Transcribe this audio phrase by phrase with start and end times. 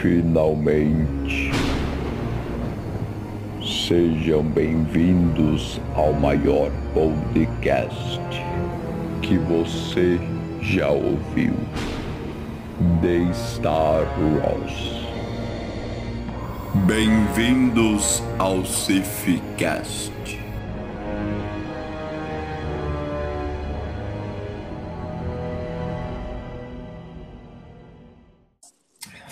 [0.00, 1.50] Finalmente.
[3.60, 8.20] Sejam bem-vindos ao maior podcast
[9.20, 10.20] que você
[10.62, 11.52] já ouviu.
[13.02, 14.06] The Star
[14.36, 15.04] Wars.
[16.86, 20.37] Bem-vindos ao Cifcast.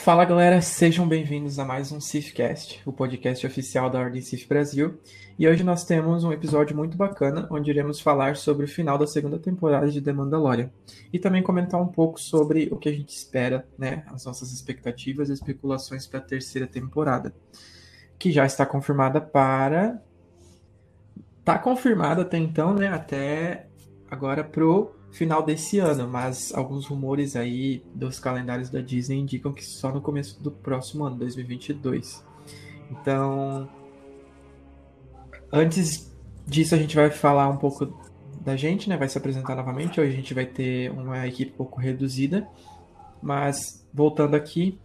[0.06, 5.00] Fala galera, sejam bem-vindos a mais um Cifcast, o podcast oficial da Ordem Cif Brasil.
[5.36, 9.06] E hoje nós temos um episódio muito bacana, onde iremos falar sobre o final da
[9.08, 10.70] segunda temporada de The Mandalorian.
[11.12, 15.28] E também comentar um pouco sobre o que a gente espera, né, as nossas expectativas
[15.28, 17.34] e especulações para a terceira temporada,
[18.16, 20.00] que já está confirmada para...
[21.44, 23.66] Tá confirmada até então, né, até
[24.08, 29.64] agora pro final desse ano, mas alguns rumores aí dos calendários da Disney indicam que
[29.64, 32.22] só no começo do próximo ano, 2022.
[32.90, 33.66] Então,
[35.50, 36.14] antes
[36.46, 37.98] disso a gente vai falar um pouco
[38.42, 38.96] da gente, né?
[38.96, 39.98] Vai se apresentar novamente.
[39.98, 42.46] Hoje a gente vai ter uma equipe um pouco reduzida,
[43.22, 44.78] mas voltando aqui,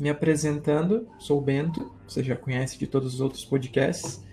[0.00, 4.26] me apresentando, sou o Bento, você já conhece de todos os outros podcasts.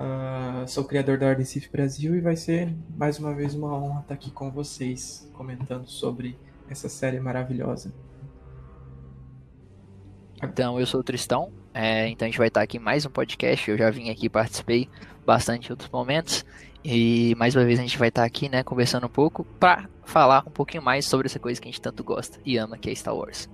[0.00, 4.00] Uh, sou criador da Ordem Cif Brasil e vai ser mais uma vez uma honra
[4.00, 6.38] estar aqui com vocês comentando sobre
[6.70, 7.92] essa série maravilhosa.
[10.42, 13.10] Então, eu sou o Tristão, é, então a gente vai estar aqui em mais um
[13.10, 13.70] podcast.
[13.70, 14.88] Eu já vim aqui, participei
[15.26, 16.46] bastante em outros momentos.
[16.82, 20.42] E mais uma vez a gente vai estar aqui, né, conversando um pouco para falar
[20.46, 22.94] um pouquinho mais sobre essa coisa que a gente tanto gosta e ama, que é
[22.94, 23.50] Star Wars.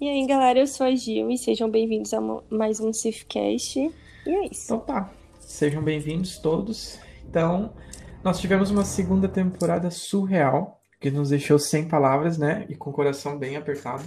[0.00, 3.80] E aí, galera, eu sou a Gil e sejam bem-vindos a mais um Cifcast.
[3.80, 4.66] E é isso.
[4.66, 7.00] Então tá, sejam bem-vindos todos.
[7.28, 7.72] Então,
[8.22, 12.64] nós tivemos uma segunda temporada surreal, que nos deixou sem palavras, né?
[12.68, 14.04] E com o coração bem apertado.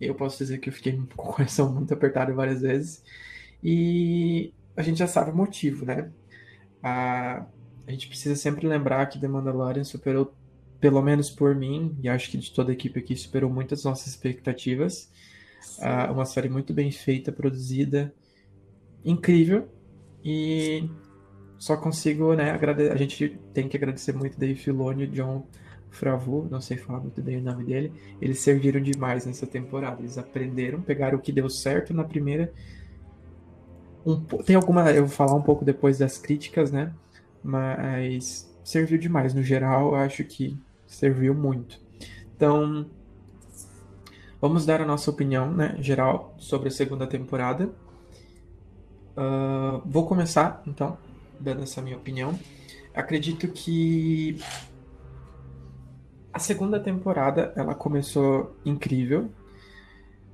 [0.00, 3.04] Eu posso dizer que eu fiquei com o coração muito apertado várias vezes.
[3.62, 6.10] E a gente já sabe o motivo, né?
[6.82, 7.46] A,
[7.86, 10.34] a gente precisa sempre lembrar que The Mandalorian superou,
[10.80, 14.08] pelo menos por mim, e acho que de toda a equipe aqui, superou muitas nossas
[14.08, 15.08] expectativas.
[15.78, 18.12] Uh, uma série muito bem feita, produzida,
[19.04, 19.68] incrível.
[20.24, 20.88] E
[21.58, 22.92] só consigo, né, agradecer.
[22.92, 25.46] A gente tem que agradecer muito Dave Filoni e John
[25.90, 27.92] Fravu, não sei falar muito bem o nome dele.
[28.20, 30.00] Eles serviram demais nessa temporada.
[30.00, 32.52] Eles aprenderam, pegaram o que deu certo na primeira.
[34.06, 34.90] Um, tem alguma.
[34.90, 36.92] Eu vou falar um pouco depois das críticas, né?
[37.42, 39.34] Mas serviu demais.
[39.34, 41.80] No geral, eu acho que serviu muito.
[42.36, 42.88] Então,
[44.40, 47.70] Vamos dar a nossa opinião né, geral sobre a segunda temporada.
[49.16, 50.96] Uh, vou começar, então,
[51.40, 52.38] dando essa minha opinião.
[52.94, 54.38] Acredito que
[56.32, 59.28] a segunda temporada ela começou incrível.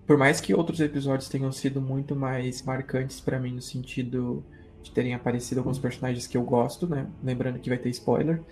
[0.06, 4.44] Por mais que outros episódios tenham sido muito mais marcantes para mim no sentido
[4.82, 7.06] de terem aparecido alguns personagens que eu gosto, né?
[7.22, 8.42] Lembrando que vai ter spoiler.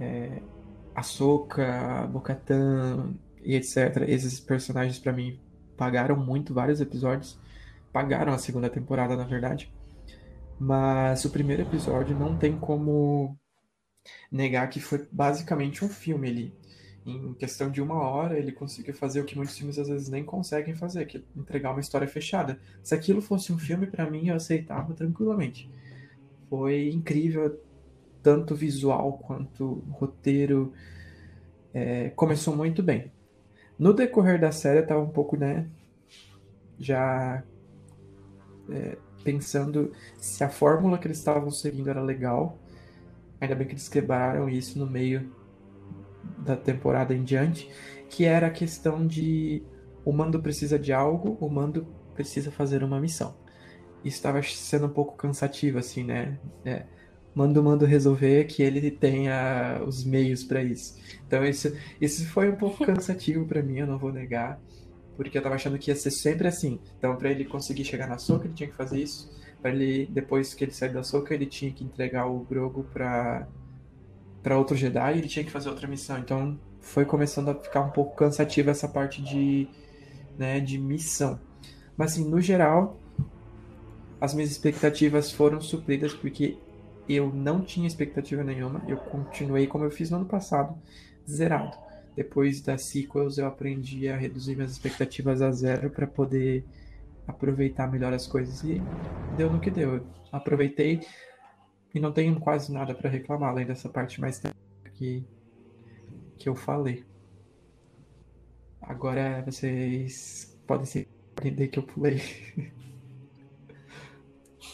[0.00, 0.42] É,
[0.92, 3.14] Ahsoka, Bocatan,
[3.48, 4.04] e etc.
[4.06, 5.40] Esses personagens para mim
[5.74, 7.40] pagaram muito vários episódios,
[7.90, 9.72] pagaram a segunda temporada na verdade.
[10.60, 13.38] Mas o primeiro episódio não tem como
[14.30, 16.54] negar que foi basicamente um filme ali.
[17.06, 20.22] Em questão de uma hora, ele conseguiu fazer o que muitos filmes às vezes nem
[20.22, 22.60] conseguem fazer, que é entregar uma história fechada.
[22.82, 25.70] Se aquilo fosse um filme, para mim, eu aceitava tranquilamente.
[26.50, 27.58] Foi incrível,
[28.22, 30.70] tanto visual quanto roteiro.
[31.72, 33.10] É, começou muito bem.
[33.78, 35.68] No decorrer da série, eu tava um pouco, né,
[36.78, 37.42] já
[38.70, 42.58] é, pensando se a fórmula que eles estavam seguindo era legal.
[43.40, 45.32] Ainda bem que eles quebraram isso no meio
[46.38, 47.70] da temporada em diante,
[48.08, 49.62] que era a questão de
[50.04, 53.34] o mando precisa de algo, o mando precisa fazer uma missão.
[54.04, 56.38] Isso estava sendo um pouco cansativo, assim, né?
[56.64, 56.86] É,
[57.34, 60.98] manda o mando resolver que ele tenha os meios para isso.
[61.26, 64.60] Então isso, isso foi um pouco cansativo para mim, eu não vou negar,
[65.16, 66.80] porque eu tava achando que ia ser sempre assim.
[66.98, 69.30] Então para ele conseguir chegar na soca, ele tinha que fazer isso.
[69.60, 73.46] Para ele depois que ele sair da soca, ele tinha que entregar o Grogo para
[74.42, 76.18] para outro Jedi, e ele tinha que fazer outra missão.
[76.18, 79.68] Então foi começando a ficar um pouco cansativo essa parte de
[80.38, 81.38] né, de missão.
[81.96, 82.96] Mas assim, no geral,
[84.20, 86.56] as minhas expectativas foram supridas porque
[87.08, 90.76] eu não tinha expectativa nenhuma, eu continuei como eu fiz no ano passado,
[91.28, 91.76] zerado.
[92.14, 96.64] Depois das sequels eu aprendi a reduzir minhas expectativas a zero para poder
[97.26, 98.82] aproveitar melhor as coisas e
[99.36, 99.96] deu no que deu.
[99.96, 101.00] Eu aproveitei
[101.94, 104.42] e não tenho quase nada para reclamar além dessa parte mais
[104.94, 105.24] que
[106.38, 107.04] que eu falei.
[108.80, 112.22] Agora vocês podem se aprender que eu pulei.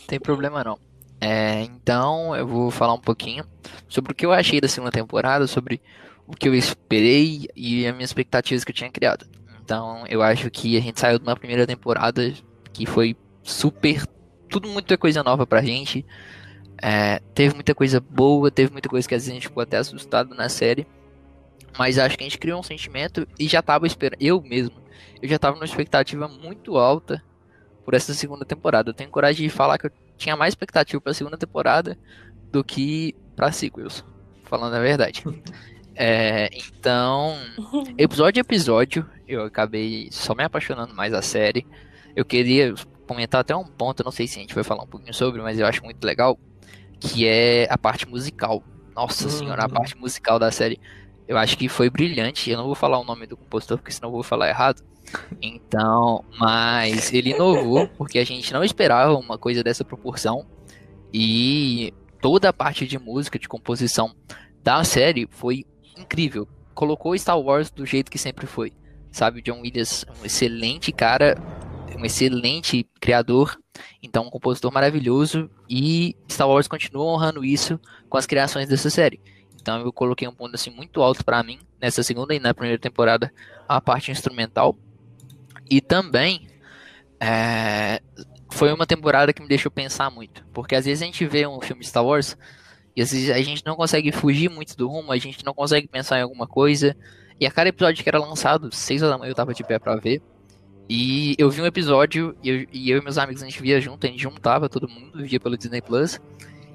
[0.06, 0.78] Tem problema não.
[1.26, 3.46] É, então eu vou falar um pouquinho
[3.88, 5.80] sobre o que eu achei da segunda temporada, sobre
[6.26, 9.26] o que eu esperei e as minhas expectativas que eu tinha criado.
[9.62, 12.30] Então eu acho que a gente saiu de uma primeira temporada
[12.74, 14.06] que foi super.
[14.50, 16.04] Tudo muita coisa nova pra gente.
[16.82, 19.78] É, teve muita coisa boa, teve muita coisa que às vezes a gente ficou até
[19.78, 20.86] assustado na série.
[21.78, 24.20] Mas acho que a gente criou um sentimento e já tava esperando.
[24.20, 24.76] Eu mesmo,
[25.22, 27.24] eu já tava numa expectativa muito alta
[27.82, 28.90] por essa segunda temporada.
[28.90, 31.98] Eu tenho coragem de falar que eu tinha mais expectativa pra segunda temporada
[32.50, 34.04] do que pra sequels.
[34.44, 35.24] Falando a verdade.
[35.96, 37.36] É, então,
[37.96, 41.64] episódio a episódio, eu acabei só me apaixonando mais a série.
[42.16, 42.74] Eu queria
[43.06, 45.58] comentar até um ponto, não sei se a gente vai falar um pouquinho sobre, mas
[45.58, 46.36] eu acho muito legal,
[46.98, 48.62] que é a parte musical.
[48.94, 49.30] Nossa uhum.
[49.30, 50.80] senhora, a parte musical da série,
[51.28, 52.50] eu acho que foi brilhante.
[52.50, 54.82] Eu não vou falar o nome do compositor, porque senão eu vou falar errado.
[55.40, 60.46] Então, mas ele inovou, porque a gente não esperava uma coisa dessa proporção.
[61.12, 64.14] E toda a parte de música, de composição
[64.62, 65.64] da série foi
[65.96, 66.48] incrível.
[66.74, 68.72] Colocou Star Wars do jeito que sempre foi.
[69.12, 71.36] Sabe, John Williams, um excelente cara,
[71.96, 73.56] um excelente criador,
[74.02, 77.78] então um compositor maravilhoso e Star Wars continua honrando isso
[78.08, 79.20] com as criações dessa série.
[79.60, 82.78] Então eu coloquei um ponto assim muito alto para mim nessa segunda e na primeira
[82.78, 83.32] temporada
[83.68, 84.76] a parte instrumental
[85.70, 86.48] e também
[87.20, 88.00] é,
[88.50, 91.60] foi uma temporada que me deixou pensar muito, porque às vezes a gente vê um
[91.60, 92.36] filme Star Wars
[92.96, 95.88] e às vezes a gente não consegue fugir muito do rumo, a gente não consegue
[95.88, 96.96] pensar em alguma coisa.
[97.40, 99.78] E a cada episódio que era lançado, 6 horas da manhã eu tava de pé
[99.78, 100.22] pra ver.
[100.88, 103.80] E eu vi um episódio, e eu, e eu e meus amigos a gente via
[103.80, 106.20] junto, a gente juntava todo mundo, via pelo Disney Plus.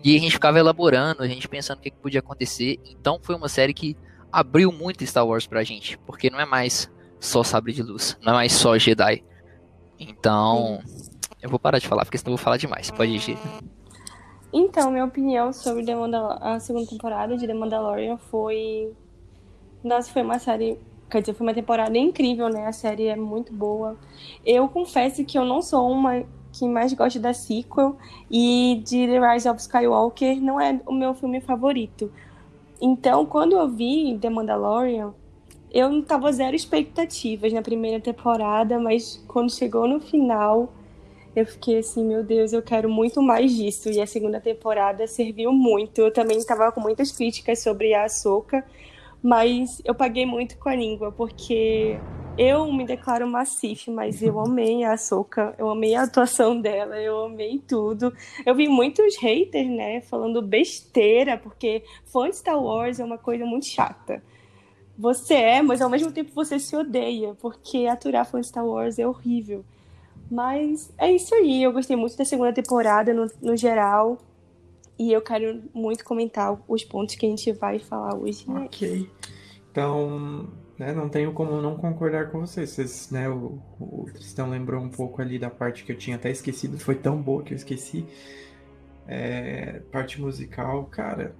[0.03, 2.79] E a gente ficava elaborando, a gente pensando o que, que podia acontecer.
[2.89, 3.95] Então foi uma série que
[4.31, 8.33] abriu muito Star Wars pra gente, porque não é mais só sabre de luz, não
[8.33, 9.23] é mais só Jedi.
[9.99, 10.79] Então,
[11.41, 12.89] eu vou parar de falar, porque senão eu vou falar demais.
[12.89, 13.37] Pode ir.
[14.51, 15.93] Então, minha opinião sobre The
[16.41, 18.91] a segunda temporada de The Mandalorian foi.
[19.83, 20.79] Nossa, foi uma série.
[21.09, 22.67] Quer dizer, foi uma temporada incrível, né?
[22.67, 23.97] A série é muito boa.
[24.45, 27.95] Eu confesso que eu não sou uma que mais gosta da sequel
[28.29, 32.11] e de The Rise of Skywalker não é o meu filme favorito.
[32.81, 35.13] Então, quando eu vi The Mandalorian,
[35.71, 40.73] eu não tava zero expectativas na primeira temporada, mas quando chegou no final,
[41.35, 43.89] eu fiquei assim, meu Deus, eu quero muito mais disso.
[43.89, 46.01] E a segunda temporada serviu muito.
[46.01, 48.65] Eu também estava com muitas críticas sobre a Ahsoka,
[49.21, 51.99] mas eu paguei muito com a língua, porque
[52.37, 57.25] eu me declaro macife, mas eu amei a Ahsoka, eu amei a atuação dela, eu
[57.25, 58.11] amei tudo.
[58.45, 63.45] Eu vi muitos haters, né, falando besteira, porque fã de Star Wars é uma coisa
[63.45, 64.23] muito chata.
[64.99, 69.07] Você é, mas ao mesmo tempo você se odeia, porque aturar fã Star Wars é
[69.07, 69.63] horrível.
[70.29, 71.63] Mas é isso aí.
[71.63, 74.17] Eu gostei muito da segunda temporada no, no geral.
[74.99, 78.45] E eu quero muito comentar os pontos que a gente vai falar hoje.
[78.49, 79.09] Ok.
[79.71, 82.71] Então, né, não tenho como não concordar com vocês.
[82.71, 86.29] vocês né, o, o Tristão lembrou um pouco ali da parte que eu tinha até
[86.29, 86.77] esquecido.
[86.77, 88.05] Foi tão boa que eu esqueci.
[89.07, 91.33] É, parte musical, cara,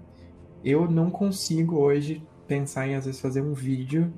[0.63, 4.11] eu não consigo hoje pensar em às vezes fazer um vídeo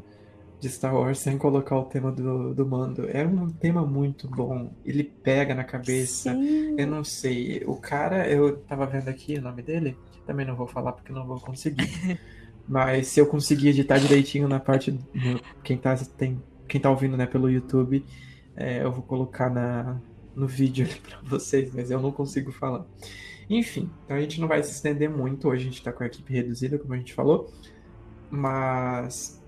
[0.57, 3.09] de Star Wars sem colocar o tema do, do Mando.
[3.09, 4.71] É um tema muito bom.
[4.85, 6.33] Ele pega na cabeça.
[6.33, 6.75] Sim.
[6.77, 7.61] Eu não sei.
[7.65, 9.97] O cara, eu tava vendo aqui o nome dele.
[10.25, 12.19] Também não vou falar porque não vou conseguir.
[12.69, 14.91] Mas se eu conseguir editar direitinho na parte.
[14.91, 18.05] No, quem, tá, tem, quem tá ouvindo né, pelo YouTube,
[18.55, 19.99] é, eu vou colocar na,
[20.35, 22.85] no vídeo ali pra vocês, mas eu não consigo falar.
[23.49, 25.49] Enfim, então a gente não vai se estender muito.
[25.49, 27.51] Hoje a gente tá com a equipe reduzida, como a gente falou.
[28.31, 29.39] Mas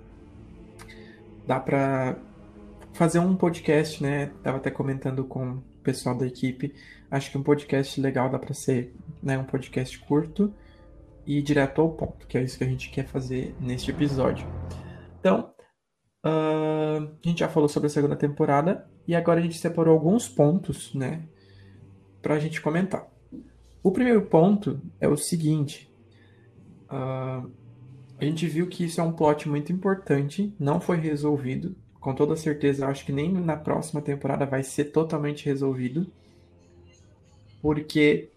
[1.48, 2.18] dá para
[2.94, 4.32] fazer um podcast, né?
[4.44, 6.76] Tava até comentando com o pessoal da equipe.
[7.10, 10.54] Acho que um podcast legal dá para ser, né, um podcast curto
[11.26, 14.48] e direto ao ponto, que é isso que a gente quer fazer neste episódio.
[15.20, 15.54] Então,
[16.26, 20.28] uh, a gente já falou sobre a segunda temporada e agora a gente separou alguns
[20.28, 21.24] pontos, né,
[22.22, 23.08] para a gente comentar.
[23.82, 25.94] O primeiro ponto é o seguinte.
[26.86, 27.52] Uh,
[28.24, 31.76] a gente viu que isso é um plot muito importante, não foi resolvido.
[32.00, 36.08] Com toda certeza, acho que nem na próxima temporada vai ser totalmente resolvido.
[37.62, 38.30] Porque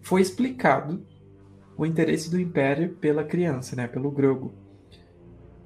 [0.00, 1.04] foi explicado
[1.76, 3.86] o interesse do Império pela criança, né?
[3.86, 4.54] Pelo Grogu.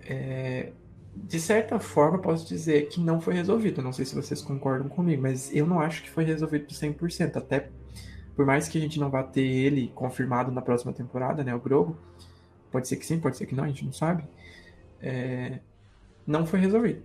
[0.01, 0.73] É,
[1.15, 3.83] de certa forma, posso dizer que não foi resolvido.
[3.83, 7.37] Não sei se vocês concordam comigo, mas eu não acho que foi resolvido 100%.
[7.37, 7.71] Até
[8.35, 11.55] por mais que a gente não vá ter ele confirmado na próxima temporada, né?
[11.55, 11.97] O Grogu
[12.75, 14.25] Pode ser que sim, pode ser que não, a gente não sabe.
[15.01, 15.61] É,
[16.27, 17.05] não foi resolvido.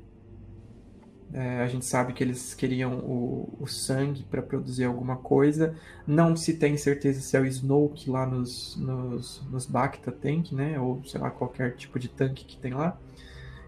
[1.31, 5.75] É, a gente sabe que eles queriam o, o sangue para produzir alguma coisa.
[6.07, 10.79] Não se tem certeza se é o Snoke lá nos, nos, nos Bacta Tank, né?
[10.79, 12.99] Ou sei lá, qualquer tipo de tanque que tem lá.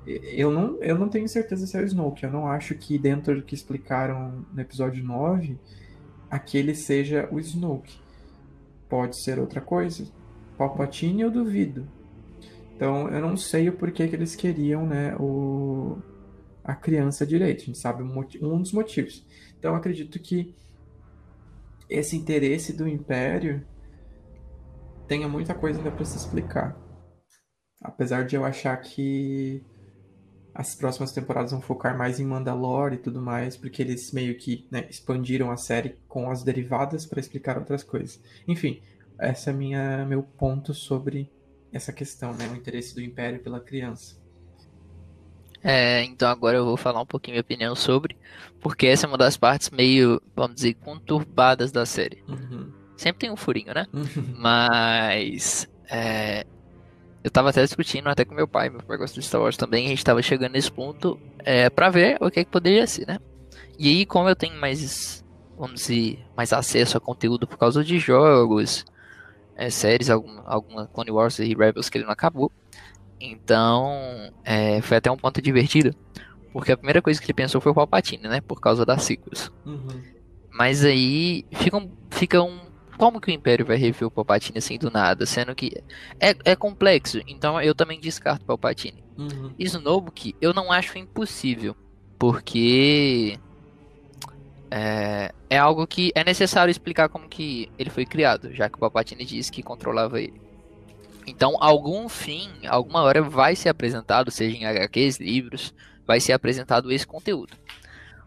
[0.08, 2.24] Eu não, eu não tenho certeza se é o Snoke.
[2.24, 5.56] Eu não acho que dentro do que explicaram no episódio 9,
[6.32, 7.94] aquele seja o Snoke.
[8.90, 10.20] Pode ser outra coisa.
[10.62, 11.88] Palpatine eu duvido.
[12.76, 15.98] Então eu não sei o porquê que eles queriam, né, o,
[16.64, 17.64] a criança direito.
[17.64, 19.26] A gente sabe um, dos motivos.
[19.58, 20.56] Então acredito que
[21.90, 23.66] esse interesse do Império
[25.08, 26.78] tenha muita coisa ainda para se explicar.
[27.82, 29.64] Apesar de eu achar que
[30.54, 34.68] as próximas temporadas vão focar mais em Mandalore e tudo mais, porque eles meio que
[34.70, 38.22] né, expandiram a série com as derivadas para explicar outras coisas.
[38.48, 38.80] Enfim,
[39.30, 41.30] esse é minha meu ponto sobre
[41.72, 44.20] essa questão, né, o interesse do Império pela criança.
[45.64, 48.18] É, então agora eu vou falar um pouquinho minha opinião sobre,
[48.60, 52.24] porque essa é uma das partes meio, vamos dizer, conturbadas da série.
[52.28, 52.72] Uhum.
[52.98, 53.86] Sempre tem um furinho, né?
[53.94, 54.36] Uhum.
[54.38, 56.46] Mas é,
[57.24, 59.86] eu tava até discutindo até com meu pai, meu pai gosta de Star Wars também,
[59.86, 63.06] a gente tava chegando nesse ponto é, para ver o que, é que poderia ser,
[63.08, 63.20] né?
[63.78, 65.24] E aí, como eu tenho mais,
[65.58, 68.86] vamos dizer, mais acesso a conteúdo por causa de jogos,
[69.56, 72.52] é, séries, algum, alguma Clone Wars e Rebels que ele não acabou,
[73.20, 75.96] então é, foi até um ponto divertido,
[76.52, 78.42] porque a primeira coisa que ele pensou foi o Palpatine, né?
[78.42, 79.52] Por causa das sequels.
[79.66, 80.02] Uhum.
[80.50, 82.60] Mas aí fica um, fica um
[82.98, 85.26] como que o Império vai rever o Palpatine assim do nada?
[85.26, 85.84] Sendo que
[86.20, 89.04] é, é complexo, então eu também descarto o Palpatine.
[89.18, 89.54] Uhum.
[89.58, 91.76] Snoke, eu não acho impossível,
[92.20, 93.40] porque
[94.72, 98.80] é, é algo que é necessário explicar como que ele foi criado, já que o
[98.80, 100.42] Palpatine disse que controlava ele.
[101.28, 105.74] Então, algum fim, alguma hora vai ser apresentado, seja em HQs, livros,
[106.08, 107.54] vai ser apresentado esse conteúdo.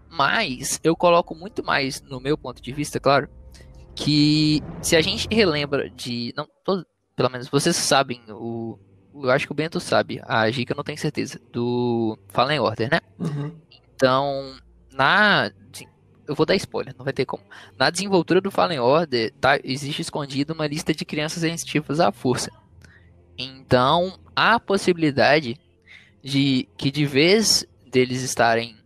[0.08, 3.28] Mas eu coloco muito mais, no meu ponto de vista, claro,
[3.94, 6.32] que se a gente relembra de.
[6.36, 6.48] Não,
[7.16, 8.78] pelo menos vocês sabem, o.
[9.14, 13.00] Eu acho que o Bento sabe, a Gica não tem certeza, do Fallen Order, né?
[13.18, 13.52] Uhum.
[13.94, 14.56] Então,
[14.92, 15.50] na.
[16.26, 17.42] Eu vou dar spoiler, não vai ter como.
[17.78, 22.50] Na desenvoltura do Fallen Order, tá, existe escondido uma lista de crianças sensitivas à força.
[23.36, 25.58] Então, há a possibilidade
[26.22, 28.76] de que de vez deles estarem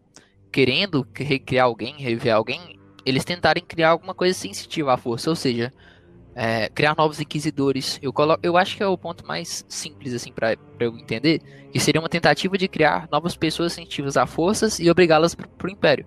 [0.51, 5.73] querendo recriar alguém, rever alguém, eles tentarem criar alguma coisa sensitiva à força, ou seja,
[6.35, 7.99] é, criar novos inquisidores.
[8.03, 8.39] Eu, colo...
[8.43, 11.41] eu acho que é o ponto mais simples assim para eu entender,
[11.73, 15.71] que seria uma tentativa de criar novas pessoas sensitivas a forças e obrigá-las para o
[15.71, 16.07] império.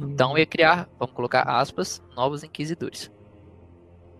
[0.00, 3.10] Então ia criar, vamos colocar aspas, novos inquisidores.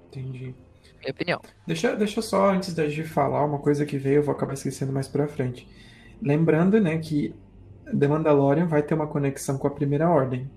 [0.09, 0.55] Entendi.
[1.00, 1.40] Minha opinião.
[1.67, 4.93] Deixa, deixa só, antes da gente falar, uma coisa que veio, eu vou acabar esquecendo
[4.93, 5.67] mais pra frente.
[6.21, 7.35] Lembrando, né, que
[7.99, 10.50] The Mandalorian vai ter uma conexão com a Primeira Ordem.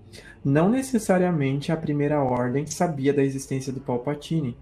[0.44, 4.56] Não necessariamente a Primeira Ordem sabia da existência do Palpatine.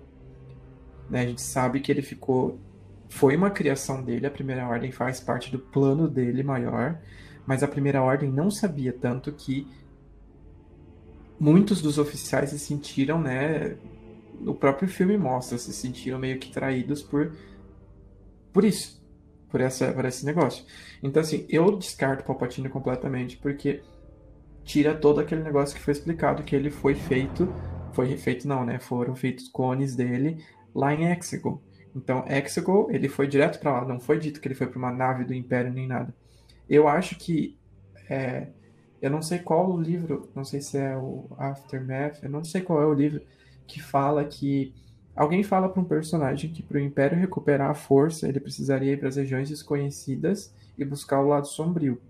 [1.10, 2.58] Né, a gente sabe que ele ficou.
[3.08, 6.98] Foi uma criação dele, a Primeira Ordem faz parte do plano dele maior,
[7.44, 9.66] mas a Primeira Ordem não sabia tanto que
[11.42, 13.76] muitos dos oficiais se sentiram, né?
[14.46, 17.32] O próprio filme mostra, se sentiram meio que traídos por,
[18.52, 19.04] por isso,
[19.50, 20.64] por, essa, por esse negócio.
[21.02, 23.82] Então, assim, eu descarto o Palpatine completamente, porque
[24.62, 27.52] tira todo aquele negócio que foi explicado, que ele foi feito,
[27.92, 28.78] foi feito não, né?
[28.78, 31.60] Foram feitos clones dele lá em Exegol.
[31.94, 34.92] Então, Exegol, ele foi direto para lá, não foi dito que ele foi para uma
[34.92, 36.14] nave do Império nem nada.
[36.70, 37.58] Eu acho que
[38.08, 38.46] é,
[39.02, 42.60] eu não sei qual o livro, não sei se é o Aftermath, eu não sei
[42.60, 43.20] qual é o livro
[43.66, 44.72] que fala que
[45.16, 49.00] alguém fala para um personagem que para o Império recuperar a força, ele precisaria ir
[49.00, 52.00] para as regiões desconhecidas e buscar o lado sombrio.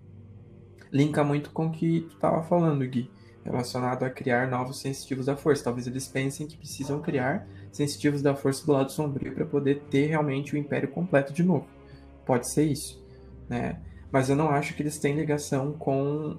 [0.93, 3.11] Linka muito com o que tu estava falando, Gui,
[3.43, 5.65] relacionado a criar novos sensitivos da força.
[5.65, 10.09] Talvez eles pensem que precisam criar sensitivos da força do lado sombrio para poder ter
[10.09, 11.67] realmente o Império completo de novo.
[12.27, 13.03] Pode ser isso,
[13.49, 13.81] né?
[14.13, 16.37] Mas eu não acho que eles têm ligação com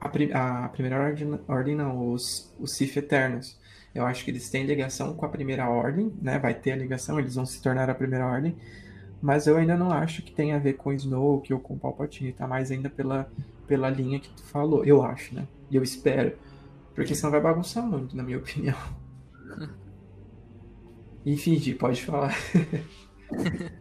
[0.00, 3.58] a, pri a primeira ordem, ordem não, os, os Sith Eternos.
[3.94, 6.38] Eu acho que eles têm ligação com a primeira ordem, né?
[6.38, 8.56] Vai ter a ligação, eles vão se tornar a primeira ordem.
[9.20, 12.46] Mas eu ainda não acho que tenha a ver com Snoke ou com Palpatine, tá
[12.46, 13.30] mais ainda pela,
[13.66, 15.46] pela linha que tu falou, eu acho, né?
[15.70, 16.32] E eu espero.
[16.94, 18.76] Porque senão vai bagunçar muito, na minha opinião.
[21.26, 22.34] Enfim, Gi, pode falar.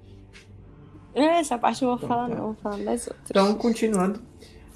[1.11, 2.35] É, essa parte eu vou Então falar tá.
[2.35, 3.29] não, vou falar das outras.
[3.29, 4.21] Então, continuando.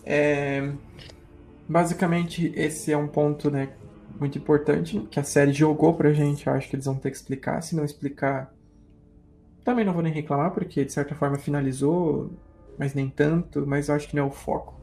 [0.03, 0.73] é,
[1.67, 3.73] Basicamente, esse é um ponto, né,
[4.19, 6.47] muito importante que a série jogou pra gente.
[6.47, 7.61] Eu acho que eles vão ter que explicar.
[7.61, 8.53] Se não explicar,
[9.63, 12.31] também não vou nem reclamar, porque de certa forma finalizou,
[12.77, 13.65] mas nem tanto.
[13.65, 14.79] Mas eu acho que não é o foco.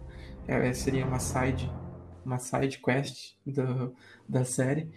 [0.48, 1.70] é, seria uma side,
[2.24, 3.94] uma side quest do,
[4.28, 4.90] da série.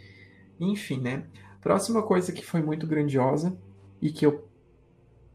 [0.60, 1.26] Enfim, né?
[1.62, 3.58] Próxima coisa que foi muito grandiosa
[4.02, 4.48] e que eu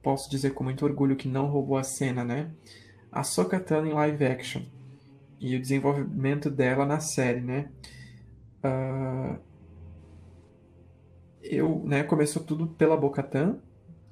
[0.02, 2.50] posso dizer com muito orgulho que não roubou a cena, né?
[3.12, 4.62] A Sokatan em live action
[5.40, 7.70] e o desenvolvimento dela na série, né?
[8.64, 9.38] Uh,
[11.42, 13.58] eu, né, começou tudo pela Bocatan,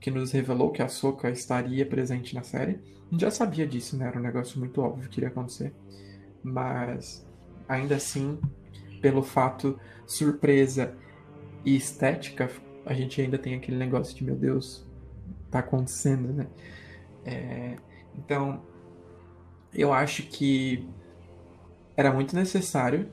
[0.01, 2.81] que nos revelou que a Soka estaria presente na série.
[3.09, 4.07] A gente já sabia disso, né?
[4.07, 5.73] Era um negócio muito óbvio que iria acontecer.
[6.43, 7.27] Mas
[7.69, 8.39] ainda assim,
[9.01, 10.95] pelo fato surpresa
[11.65, 12.51] e estética,
[12.85, 14.87] a gente ainda tem aquele negócio de meu Deus,
[15.51, 16.47] tá acontecendo, né?
[17.25, 17.77] É,
[18.17, 18.63] então,
[19.75, 20.89] eu acho que
[21.97, 23.09] era muito necessário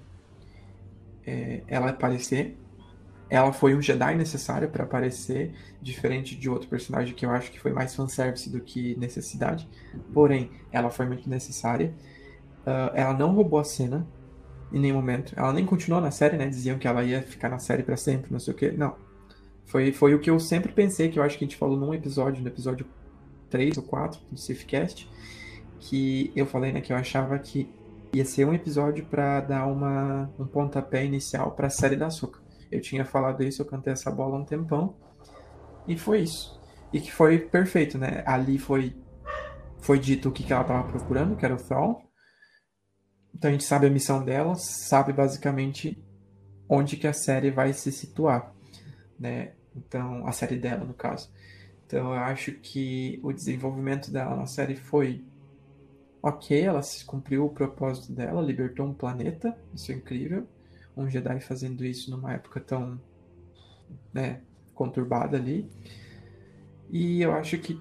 [1.25, 2.57] é, ela aparecer.
[3.29, 7.59] Ela foi um Jedi necessário para aparecer, diferente de outro personagem que eu acho que
[7.59, 9.67] foi mais fanservice do que necessidade.
[10.13, 11.93] Porém, ela foi muito necessária.
[12.61, 14.05] Uh, ela não roubou a cena
[14.71, 15.33] em nenhum momento.
[15.35, 16.47] Ela nem continuou na série, né?
[16.47, 18.71] Diziam que ela ia ficar na série para sempre, não sei o que.
[18.71, 18.95] Não.
[19.65, 21.93] Foi, foi o que eu sempre pensei, que eu acho que a gente falou num
[21.93, 22.85] episódio, no episódio
[23.49, 25.09] 3 ou 4 do Safecast,
[25.79, 27.69] que eu falei, né, que eu achava que
[28.13, 32.41] ia ser um episódio para dar uma, um pontapé inicial para a série da Açúcar.
[32.71, 34.95] Eu tinha falado isso, eu cantei essa bola há um tempão,
[35.87, 36.59] e foi isso.
[36.91, 38.23] E que foi perfeito, né?
[38.25, 38.95] Ali foi,
[39.81, 42.03] foi dito o que, que ela estava procurando, que era o Thrall.
[43.33, 46.01] Então a gente sabe a missão dela, sabe basicamente
[46.69, 48.53] onde que a série vai se situar,
[49.19, 49.53] né?
[49.75, 51.31] Então, a série dela, no caso.
[51.85, 55.25] Então eu acho que o desenvolvimento dela na série foi
[56.23, 60.47] ok, ela cumpriu o propósito dela, libertou um planeta, isso é incrível.
[60.95, 62.99] Um Jedi fazendo isso numa época tão
[64.13, 64.41] né,
[64.73, 65.69] conturbada ali.
[66.89, 67.77] E eu acho que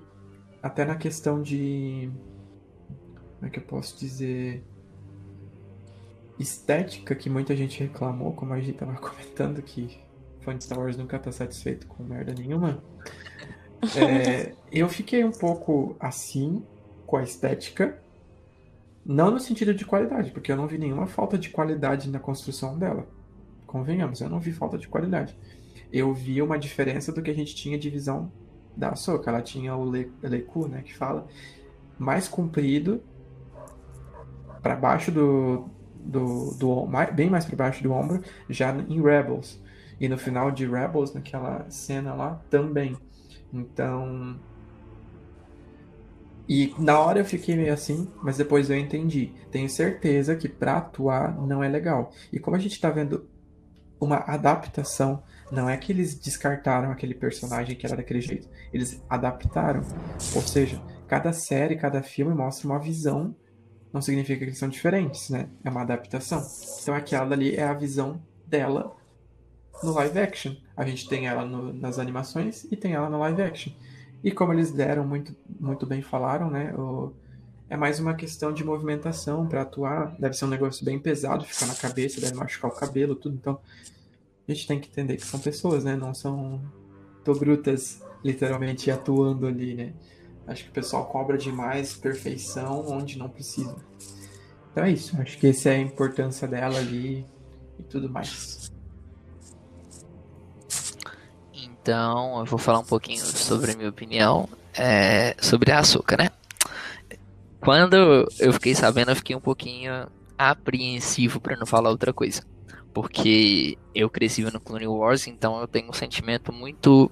[0.61, 2.11] até na questão de.
[3.37, 4.65] Como é que eu posso dizer?
[6.39, 10.01] Estética, que muita gente reclamou, como a gente tava comentando, que
[10.41, 12.83] fã de Star Wars nunca tá satisfeito com merda nenhuma.
[13.97, 16.65] É, eu fiquei um pouco assim
[17.05, 18.01] com a estética,
[19.05, 22.79] não no sentido de qualidade, porque eu não vi nenhuma falta de qualidade na construção
[22.79, 23.07] dela.
[23.67, 25.37] Convenhamos, eu não vi falta de qualidade.
[25.93, 28.31] Eu vi uma diferença do que a gente tinha de visão
[28.77, 29.31] da Soca.
[29.31, 31.27] Ela tinha o Le Leku, né, que fala,
[31.99, 33.03] mais comprido,
[34.63, 39.61] para baixo do, do, do bem mais para baixo do ombro, já em Rebels.
[40.01, 42.97] E no final de Rebels, naquela cena lá, também.
[43.53, 44.39] Então,
[46.49, 49.33] e na hora eu fiquei meio assim, mas depois eu entendi.
[49.51, 52.13] Tenho certeza que para atuar não é legal.
[52.33, 53.29] E como a gente tá vendo
[54.01, 58.49] uma adaptação, não é que eles descartaram aquele personagem que era daquele jeito.
[58.73, 59.83] Eles adaptaram.
[60.35, 63.35] Ou seja, cada série, cada filme mostra uma visão.
[63.93, 65.49] Não significa que eles são diferentes, né?
[65.63, 66.45] É uma adaptação.
[66.83, 68.97] Então aquela ali é a visão dela
[69.83, 70.55] no live action.
[70.77, 73.73] A gente tem ela no, nas animações e tem ela no live action.
[74.23, 76.73] E como eles deram muito, muito bem falaram, né?
[76.75, 77.13] O,
[77.69, 80.15] é mais uma questão de movimentação para atuar.
[80.19, 83.35] Deve ser um negócio bem pesado, ficar na cabeça, deve machucar o cabelo, tudo.
[83.35, 83.59] Então,
[84.47, 85.97] a gente tem que entender que são pessoas, né?
[85.97, 86.61] Não são
[87.25, 89.93] togrutas literalmente atuando ali, né?
[90.47, 93.77] Acho que o pessoal cobra demais perfeição onde não precisa.
[94.71, 95.21] Então é isso.
[95.21, 97.25] Acho que essa é a importância dela ali
[97.79, 98.72] e tudo mais.
[101.83, 106.31] Então, eu vou falar um pouquinho sobre a minha opinião é, sobre açúcar, né?
[107.61, 110.07] Quando eu fiquei sabendo, eu fiquei um pouquinho
[110.39, 112.45] apreensivo para não falar outra coisa.
[112.95, 117.11] Porque eu cresci no Clone Wars, então eu tenho um sentimento muito,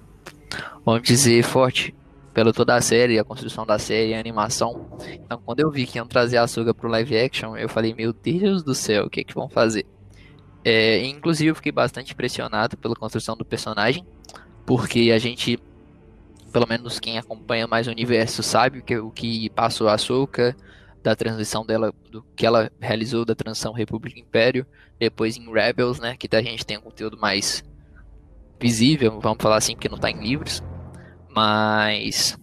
[0.85, 1.93] vamos dizer, forte
[2.33, 4.97] pela toda a série, a construção da série, a animação.
[5.05, 8.13] Então, quando eu vi que iam trazer a Asuka pro live action, eu falei, meu
[8.13, 9.85] Deus do céu, o que é que vão fazer?
[10.63, 14.05] É, inclusive, eu fiquei bastante impressionado pela construção do personagem
[14.65, 15.59] porque a gente,
[16.51, 20.55] pelo menos quem acompanha mais o universo, sabe o que, o que passou a Ahsoka,
[21.03, 24.65] da transição dela, do que ela realizou da transição República Império,
[24.99, 27.63] depois em Rebels, né, que a gente tem um conteúdo mais
[28.59, 30.61] visível, vamos falar assim, porque não está em livros,
[31.29, 32.37] mas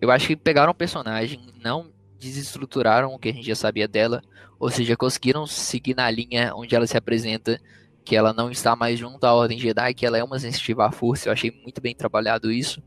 [0.00, 4.22] eu acho que pegaram o personagem, não desestruturaram o que a gente já sabia dela,
[4.58, 7.60] ou seja, conseguiram seguir na linha onde ela se apresenta
[8.06, 10.92] que ela não está mais junto à Ordem Jedi, que ela é uma sensitiva à
[10.92, 11.28] força.
[11.28, 12.80] Eu achei muito bem trabalhado isso.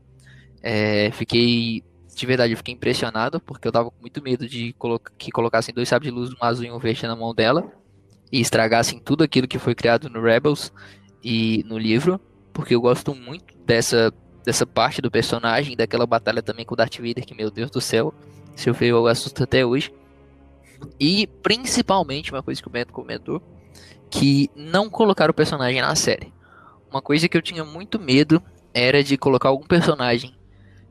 [0.62, 1.84] É, fiquei,
[2.16, 5.74] de verdade, eu fiquei impressionado, porque eu tava com muito medo de colocar, que colocassem
[5.74, 7.70] dois sabres de luz, um azul e um verde na mão dela,
[8.32, 10.72] e estragassem tudo aquilo que foi criado no Rebels
[11.22, 12.18] e no livro,
[12.50, 14.10] porque eu gosto muito dessa,
[14.42, 17.80] dessa parte do personagem, daquela batalha também com o Darth Vader, que, meu Deus do
[17.80, 18.14] céu,
[18.56, 19.92] se eu ver eu assusto até hoje.
[20.98, 23.42] E principalmente, uma coisa que o Bento comentou,
[24.10, 26.32] que não colocaram o personagem na série.
[26.90, 28.42] Uma coisa que eu tinha muito medo
[28.74, 30.34] era de colocar algum personagem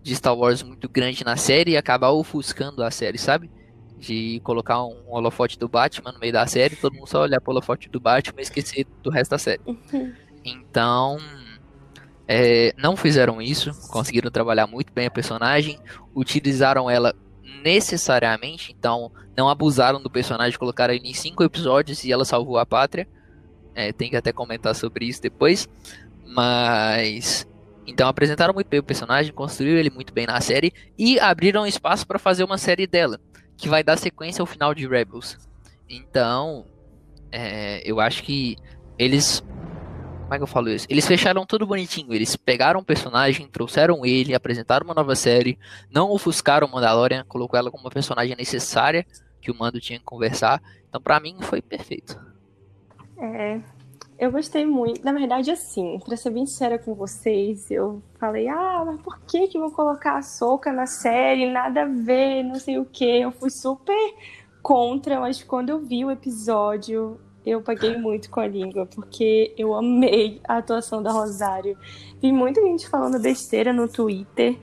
[0.01, 3.51] de Star Wars muito grande na série e acabar ofuscando a série, sabe?
[3.97, 7.51] De colocar um holofote do Batman no meio da série, todo mundo só olhar pro
[7.51, 9.61] holofote do Batman e esquecer do resto da série.
[9.65, 10.13] Uhum.
[10.45, 11.17] Então,
[12.27, 15.77] é, não fizeram isso, conseguiram trabalhar muito bem a personagem,
[16.15, 17.13] utilizaram ela
[17.63, 22.65] necessariamente, então não abusaram do personagem, colocaram ele em cinco episódios e ela salvou a
[22.65, 23.07] pátria.
[23.75, 25.67] É, tem que até comentar sobre isso depois.
[26.25, 27.47] Mas.
[27.87, 32.05] Então apresentaram muito bem o personagem, construíram ele muito bem na série e abriram espaço
[32.05, 33.19] para fazer uma série dela,
[33.57, 35.37] que vai dar sequência ao final de Rebels.
[35.89, 36.67] Então,
[37.31, 38.57] é, eu acho que
[38.97, 39.43] eles
[40.29, 40.85] como é que eu falo isso?
[40.87, 42.13] Eles fecharam tudo bonitinho.
[42.13, 45.57] Eles pegaram o personagem, trouxeram ele, apresentaram uma nova série,
[45.89, 49.07] não ofuscaram o Mandalorian, colocou ela como uma personagem necessária
[49.41, 50.61] que o Mando tinha que conversar.
[50.87, 52.15] Então, para mim, foi perfeito.
[53.17, 53.59] É,
[54.19, 55.03] eu gostei muito.
[55.03, 59.47] Na verdade, assim, pra ser bem sincera com vocês, eu falei, ah, mas por que
[59.47, 61.51] que vou colocar a Soca na série?
[61.51, 63.21] Nada a ver, não sei o que.
[63.21, 63.97] Eu fui super
[64.61, 69.73] contra, mas quando eu vi o episódio, eu paguei muito com a língua, porque eu
[69.73, 71.75] amei a atuação da Rosário.
[72.21, 74.57] Vi muita gente falando besteira no Twitter,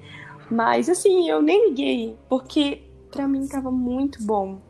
[0.48, 4.60] mas assim, eu nem liguei, porque para mim tava muito bom.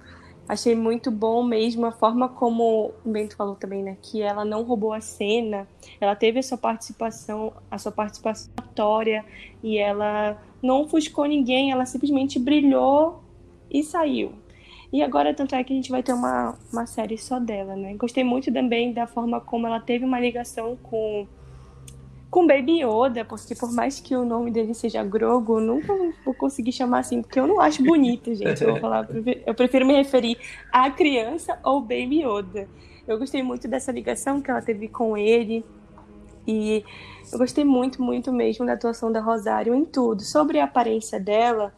[0.48, 3.96] Achei muito bom mesmo a forma como o Bento falou também, né?
[4.00, 5.68] Que ela não roubou a cena,
[6.00, 9.24] ela teve a sua participação, a sua participação atória
[9.62, 13.22] e ela não ofuscou ninguém, ela simplesmente brilhou
[13.68, 14.32] e saiu.
[14.92, 17.94] E agora, tanto é que a gente vai ter uma, uma série só dela, né?
[17.94, 21.26] Gostei muito também da forma como ela teve uma ligação com
[22.30, 26.34] com Baby Yoda, porque por mais que o nome dele seja Grogo, eu nunca vou
[26.34, 28.62] conseguir chamar assim, porque eu não acho bonito, gente.
[28.62, 29.08] Eu vou falar,
[29.46, 30.36] eu prefiro me referir
[30.70, 32.68] à criança ou Baby Yoda.
[33.08, 35.64] Eu gostei muito dessa ligação que ela teve com ele.
[36.46, 36.84] E
[37.32, 40.22] eu gostei muito, muito mesmo da atuação da Rosário em tudo.
[40.22, 41.72] Sobre a aparência dela,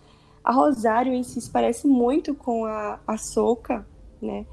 [0.49, 3.87] a Rosário em si se parece muito com a, a Soca,
[4.21, 4.47] né?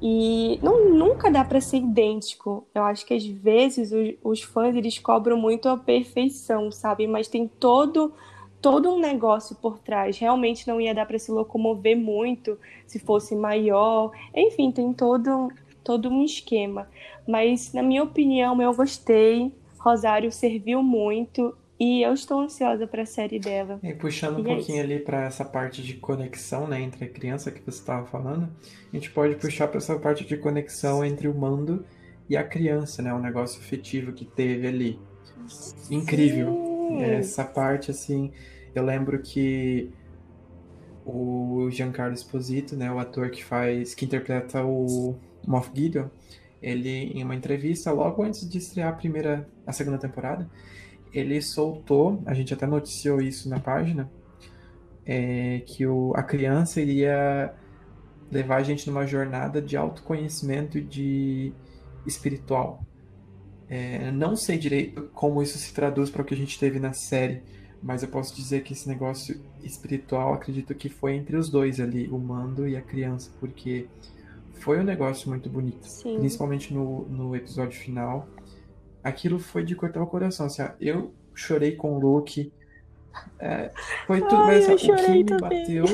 [0.00, 2.64] E não, nunca dá para ser idêntico.
[2.72, 7.08] Eu acho que às vezes os, os, fãs eles cobram muito a perfeição, sabe?
[7.08, 8.12] Mas tem todo
[8.62, 10.16] todo um negócio por trás.
[10.18, 14.12] Realmente não ia dar para se locomover muito se fosse maior.
[14.32, 15.48] Enfim, tem todo
[15.82, 16.88] todo um esquema.
[17.26, 19.52] Mas na minha opinião, eu gostei.
[19.80, 23.80] Rosário serviu muito e eu estou ansiosa para a série dela.
[23.82, 24.92] E puxando um E é pouquinho isso.
[24.92, 28.50] ali para essa parte de conexão, né, entre a criança que você estava falando,
[28.92, 31.84] a gente pode puxar para essa parte de conexão entre o Mando
[32.28, 35.00] e a criança, né, um negócio afetivo que teve ali.
[35.90, 36.52] Incrível.
[36.90, 37.02] Sim.
[37.02, 38.30] Essa parte, assim,
[38.74, 39.90] eu lembro que
[41.06, 45.16] o Giancarlo Esposito, né, o ator que faz, que interpreta o
[45.46, 46.08] Moff Gideon,
[46.62, 50.48] ele, em uma entrevista, logo antes de estrear a primeira, a segunda temporada,
[51.12, 54.10] ele soltou, a gente até noticiou isso na página,
[55.04, 57.54] é, que o, a criança iria
[58.30, 61.52] levar a gente numa jornada de autoconhecimento de
[62.06, 62.84] espiritual.
[63.68, 66.92] É, não sei direito como isso se traduz para o que a gente teve na
[66.92, 67.42] série,
[67.82, 72.08] mas eu posso dizer que esse negócio espiritual, acredito que foi entre os dois ali,
[72.08, 73.86] o Mando e a criança, porque
[74.54, 76.18] foi um negócio muito bonito, Sim.
[76.18, 78.28] principalmente no, no episódio final.
[79.02, 82.52] Aquilo foi de cortar o coração, assim, ó, eu chorei com o Luke,
[83.40, 83.70] é,
[84.06, 85.64] foi tudo, Ai, mas o que chorei me também.
[85.64, 85.86] bateu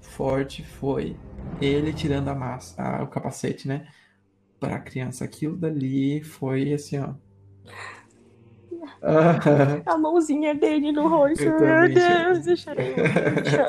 [0.00, 1.16] forte foi
[1.60, 3.88] ele tirando a massa, a- o capacete, né?
[4.60, 5.24] Pra criança.
[5.24, 7.14] Aquilo dali foi assim, ó.
[9.86, 11.42] A mãozinha dele no rosto.
[11.42, 12.94] Eu Meu também Deus, eu chorei.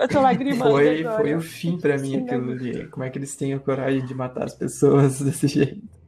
[0.02, 1.15] Eu tô lagrimando foi, agora.
[1.15, 2.60] foi o fim pra mim Sim, aquilo agora.
[2.60, 2.88] ali.
[2.89, 5.99] Como é que eles têm a coragem de matar as pessoas desse jeito?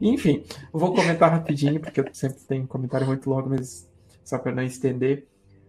[0.00, 3.88] Enfim, vou comentar rapidinho, porque eu sempre tenho comentário muito longo, mas
[4.24, 5.26] só para não estender.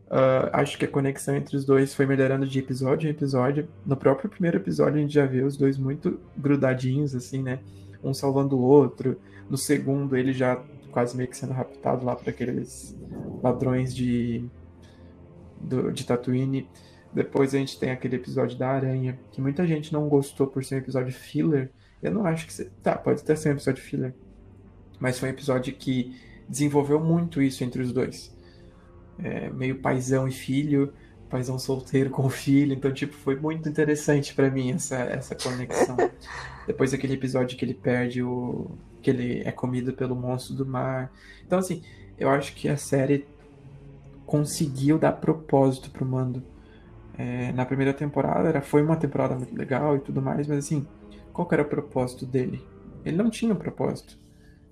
[0.09, 3.67] Ah, acho que a conexão entre os dois foi melhorando de episódio em episódio.
[3.85, 7.59] No próprio primeiro episódio, a gente já vê os dois muito grudadinhos, assim, né?
[8.03, 9.19] Um salvando o outro.
[9.49, 10.61] No segundo, ele já
[10.91, 12.97] quase meio que sendo raptado lá para aqueles
[13.43, 14.43] ladrões de,
[15.59, 16.67] do- de Tatooine.
[17.13, 20.75] Depois a gente tem aquele episódio da aranha, que muita gente não gostou por ser
[20.75, 21.71] um episódio filler.
[22.01, 22.53] Eu não acho que.
[22.53, 24.13] se- Tá, pode até ser um episódio filler.
[24.99, 26.15] Mas foi um episódio que
[26.47, 28.35] desenvolveu muito isso entre os dois.
[29.21, 30.93] É, meio paizão e filho,
[31.29, 32.73] paizão solteiro com filho.
[32.73, 35.97] Então, tipo, foi muito interessante pra mim essa, essa conexão.
[36.67, 38.71] Depois aquele episódio que ele perde o.
[39.01, 41.11] que ele é comido pelo monstro do mar.
[41.45, 41.81] Então, assim,
[42.17, 43.25] eu acho que a série
[44.25, 46.43] conseguiu dar propósito pro Mando.
[47.17, 50.87] É, na primeira temporada era, foi uma temporada muito legal e tudo mais, mas assim,
[51.45, 52.65] qual era o propósito dele?
[53.05, 54.17] Ele não tinha um propósito.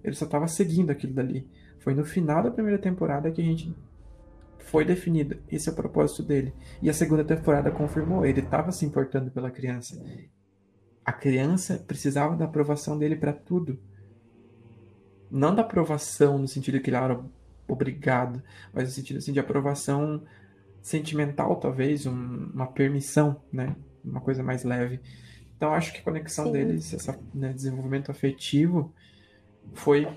[0.03, 1.47] Ele só estava seguindo aquilo dali.
[1.79, 3.73] Foi no final da primeira temporada que a gente
[4.59, 5.37] foi definido.
[5.49, 6.53] Esse é o propósito dele.
[6.81, 8.25] E a segunda temporada confirmou.
[8.25, 10.03] Ele estava se importando pela criança.
[11.05, 13.79] A criança precisava da aprovação dele para tudo.
[15.31, 17.19] Não da aprovação no sentido que ele era
[17.67, 18.41] obrigado,
[18.73, 20.23] mas no sentido assim, de aprovação
[20.81, 23.75] sentimental, talvez, um, uma permissão, né?
[24.03, 25.01] Uma coisa mais leve.
[25.57, 26.51] Então acho que a conexão Sim.
[26.53, 28.93] deles, esse né, desenvolvimento afetivo,
[29.73, 30.07] foi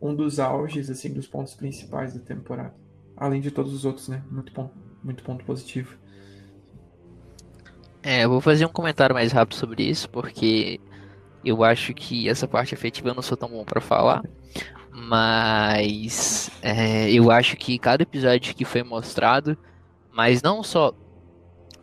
[0.00, 2.74] um dos auges, assim, dos pontos principais da temporada.
[3.16, 4.24] Além de todos os outros, né?
[4.30, 5.96] Muito ponto, muito ponto positivo.
[8.02, 10.80] É, eu vou fazer um comentário mais rápido sobre isso, porque
[11.44, 14.22] eu acho que essa parte afetiva eu não sou tão bom para falar.
[14.90, 19.56] Mas é, eu acho que cada episódio que foi mostrado,
[20.12, 20.94] mas não só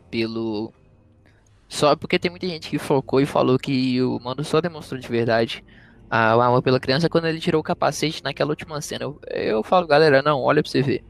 [0.09, 0.73] pelo.
[1.71, 5.07] Só porque tem muita gente que focou e falou que o Mando só demonstrou de
[5.07, 5.63] verdade
[6.09, 9.05] a, o amor pela criança quando ele tirou o capacete naquela última cena.
[9.05, 11.01] Eu, eu falo, galera, não, olha pra você ver.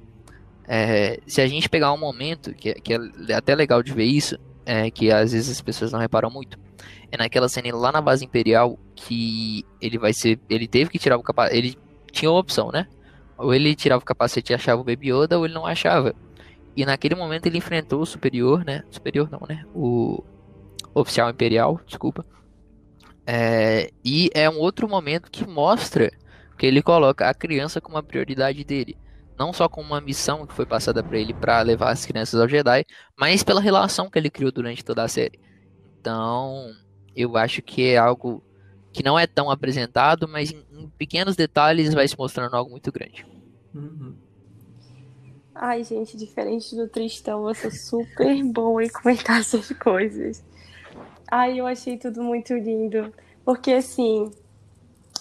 [0.67, 4.37] É, se a gente pegar um momento, que, que é até legal de ver isso,
[4.63, 6.59] é, que às vezes as pessoas não reparam muito,
[7.11, 10.39] é naquela cena lá na base imperial que ele vai ser.
[10.47, 11.57] Ele teve que tirar o capacete.
[11.57, 11.77] Ele
[12.11, 12.85] tinha uma opção, né?
[13.35, 16.13] Ou ele tirava o capacete e achava o Baby Yoda, ou ele não achava.
[16.77, 18.83] E naquele momento ele enfrentou o superior, né?
[18.91, 19.65] Superior não, né?
[19.73, 20.23] O
[20.93, 22.25] oficial imperial, desculpa.
[23.25, 26.11] É, e é um outro momento que mostra
[26.57, 28.97] que ele coloca a criança como a prioridade dele.
[29.37, 32.47] Não só como uma missão que foi passada para ele para levar as crianças ao
[32.47, 32.85] Jedi,
[33.17, 35.39] mas pela relação que ele criou durante toda a série.
[35.99, 36.71] Então,
[37.15, 38.43] eu acho que é algo
[38.93, 42.91] que não é tão apresentado, mas em, em pequenos detalhes vai se mostrando algo muito
[42.91, 43.25] grande.
[43.73, 44.13] Uhum.
[45.55, 50.43] Ai, gente, diferente do Tristão, eu sou super boa em comentar essas coisas.
[51.33, 53.13] Ai, eu achei tudo muito lindo.
[53.45, 54.29] Porque, assim,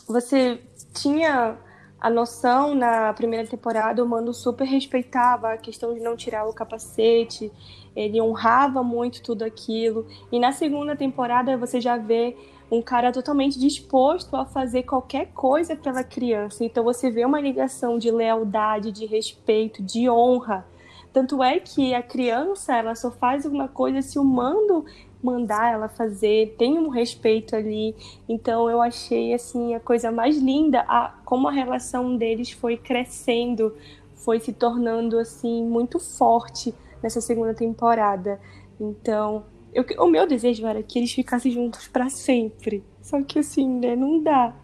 [0.09, 0.61] você
[0.93, 1.57] tinha
[2.01, 6.53] a noção na primeira temporada, o Mando super respeitava a questão de não tirar o
[6.53, 7.53] capacete,
[7.95, 10.05] ele honrava muito tudo aquilo.
[10.33, 12.37] E na segunda temporada você já vê
[12.73, 16.65] um cara totalmente disposto a fazer qualquer coisa pela criança.
[16.65, 20.67] Então você vê uma ligação de lealdade, de respeito, de honra.
[21.13, 24.85] Tanto é que a criança ela só faz alguma coisa se o mando
[25.23, 27.95] mandar ela fazer, tem um respeito ali.
[28.29, 33.75] Então eu achei assim a coisa mais linda, a, como a relação deles foi crescendo,
[34.15, 38.41] foi se tornando assim muito forte nessa segunda temporada.
[38.81, 42.83] Então, eu, o meu desejo era que eles ficassem juntos para sempre.
[43.03, 44.55] Só que assim, né, não dá.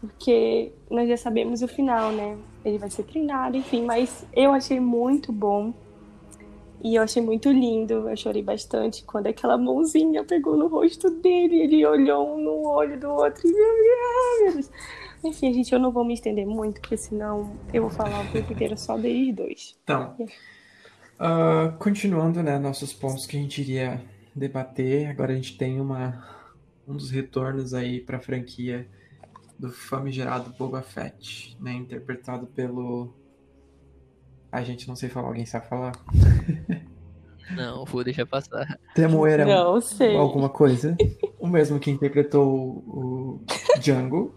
[0.00, 2.38] Porque nós já sabemos o final, né?
[2.64, 5.72] Ele vai ser treinado, enfim, mas eu achei muito bom
[6.82, 11.60] e eu achei muito lindo, eu chorei bastante quando aquela mãozinha pegou no rosto dele,
[11.62, 14.70] ele olhou um no olho do outro e meu Deus.
[15.24, 18.52] Enfim, gente, eu não vou me estender muito, porque senão eu vou falar o tempo
[18.52, 19.78] inteiro só deles dois.
[19.82, 20.14] Então,
[21.18, 24.00] uh, continuando, né, nossos pontos que a gente iria
[24.34, 26.24] debater, agora a gente tem uma,
[26.86, 28.86] um dos retornos aí pra franquia
[29.58, 33.12] do famigerado Boba Fett, né, interpretado pelo
[34.50, 35.92] a gente não sei falar, alguém sabe falar?
[37.50, 38.78] Não, vou deixar passar.
[38.94, 40.14] Temoeira não, sei.
[40.14, 40.94] alguma coisa.
[41.38, 43.40] O mesmo que interpretou o
[43.80, 44.34] Django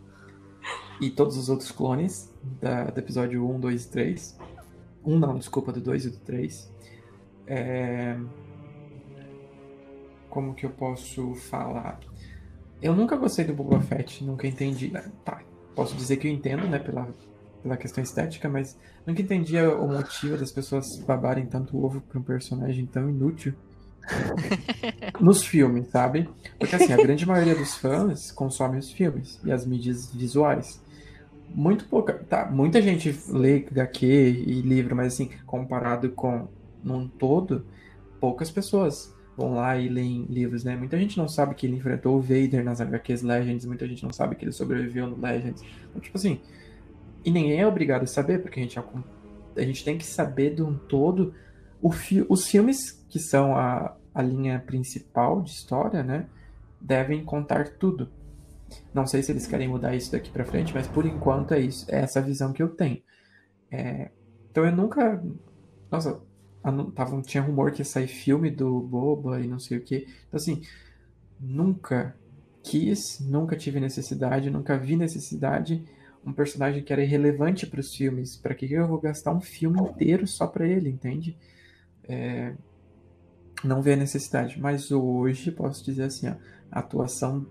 [1.01, 4.39] e todos os outros clones da, do episódio 1, 2 e 3.
[5.03, 6.73] Um não, desculpa, do 2 e do 3.
[7.47, 8.17] É...
[10.29, 11.99] Como que eu posso falar?
[12.81, 14.93] Eu nunca gostei do Boba Fett, nunca entendi.
[15.25, 15.41] Tá,
[15.75, 17.13] posso dizer que eu entendo, né, pela
[17.61, 22.23] pela questão estética, mas nunca entendia o motivo das pessoas babarem tanto ovo pra um
[22.23, 23.53] personagem tão inútil.
[25.19, 26.27] Nos filmes, sabe?
[26.57, 30.81] Porque assim, a grande maioria dos fãs consome os filmes e as mídias visuais.
[31.53, 32.13] Muito pouca.
[32.13, 36.47] Tá, muita gente lê HQ e livro, mas assim, comparado com
[36.83, 37.65] num todo,
[38.19, 40.75] poucas pessoas vão lá e leem livros, né?
[40.75, 44.11] Muita gente não sabe que ele enfrentou o Vader nas HQs Legends, muita gente não
[44.11, 45.63] sabe que ele sobreviveu no Legends.
[45.89, 46.39] Então, tipo assim,
[47.23, 50.63] e ninguém é obrigado a saber, porque a gente, a gente tem que saber de
[50.63, 51.33] um todo.
[51.91, 56.27] Fi, os filmes que são a, a linha principal de história, né?
[56.79, 58.09] Devem contar tudo.
[58.93, 61.85] Não sei se eles querem mudar isso daqui para frente, mas por enquanto é isso.
[61.89, 63.01] É essa visão que eu tenho.
[63.69, 64.09] É,
[64.49, 65.23] então eu nunca.
[65.91, 66.19] Nossa,
[66.95, 70.07] tava, tinha rumor que ia sair filme do Boba e não sei o que.
[70.27, 70.61] Então, assim,
[71.39, 72.15] nunca
[72.63, 75.83] quis, nunca tive necessidade, nunca vi necessidade
[76.25, 78.35] um personagem que era irrelevante para os filmes.
[78.35, 81.37] Para que eu vou gastar um filme inteiro só para ele, entende?
[82.03, 82.53] É...
[83.63, 84.59] não vê a necessidade.
[84.59, 86.35] Mas hoje, posso dizer assim, ó,
[86.71, 87.45] a atuação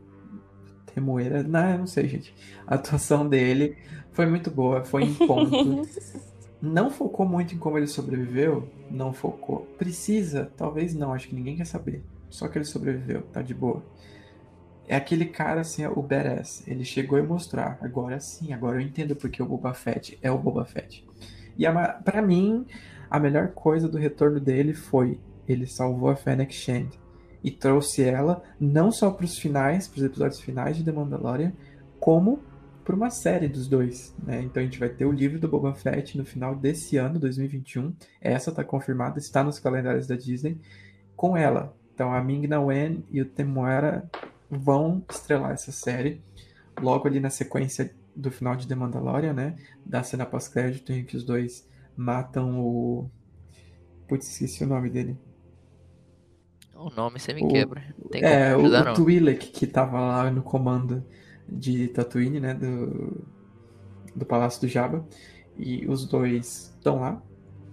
[0.94, 2.35] Temoeira, não, não sei, gente.
[2.66, 3.76] A atuação dele
[4.12, 5.83] foi muito boa, foi em ponto.
[6.61, 9.66] não focou muito em como ele sobreviveu, não focou.
[9.78, 12.02] Precisa, talvez não, acho que ninguém quer saber.
[12.28, 13.83] Só que ele sobreviveu, tá de boa.
[14.90, 16.66] É aquele cara assim, o badass.
[16.66, 17.79] Ele chegou e mostrar.
[17.81, 21.07] Agora sim, agora eu entendo porque o Boba Fett é o Boba Fett.
[21.57, 21.64] E
[22.05, 22.66] para mim,
[23.09, 26.88] a melhor coisa do retorno dele foi ele salvou a Fennec Shand
[27.42, 31.53] e trouxe ela não só para os finais, para os episódios finais de The Mandalorian,
[32.00, 32.40] como
[32.85, 34.12] para uma série dos dois.
[34.20, 34.42] Né?
[34.42, 37.94] Então a gente vai ter o livro do Boba Fett no final desse ano, 2021.
[38.20, 40.59] Essa está confirmada, está nos calendários da Disney.
[41.14, 44.11] Com ela, então a Ming Na Wen e o Temuera
[44.51, 46.23] vão estrelar essa série.
[46.81, 49.57] Logo ali na sequência do final de The Mandalorian, né?
[49.85, 53.11] Da cena pós-crédito em que os dois matam o.
[54.09, 55.17] Putz, esqueci o nome dele.
[56.75, 57.95] O nome você me o, quebra.
[58.11, 61.05] Tem é, o, o Twi'lek, que tava lá no comando
[61.49, 62.55] de Tatooine, né?
[62.55, 63.25] Do,
[64.17, 65.07] do Palácio do Jabba.
[65.59, 67.23] E os dois estão lá.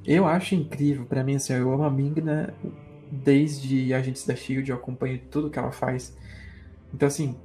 [0.05, 2.53] Eu acho incrível, para mim, assim, eu amo a Ming, né?
[3.11, 6.15] Desde Agentes da SHIELD, eu acompanho tudo que ela faz.
[6.93, 7.37] Então, assim,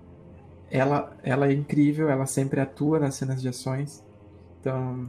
[0.70, 4.05] ela, ela é incrível, ela sempre atua nas cenas de ações.
[4.61, 5.09] Então,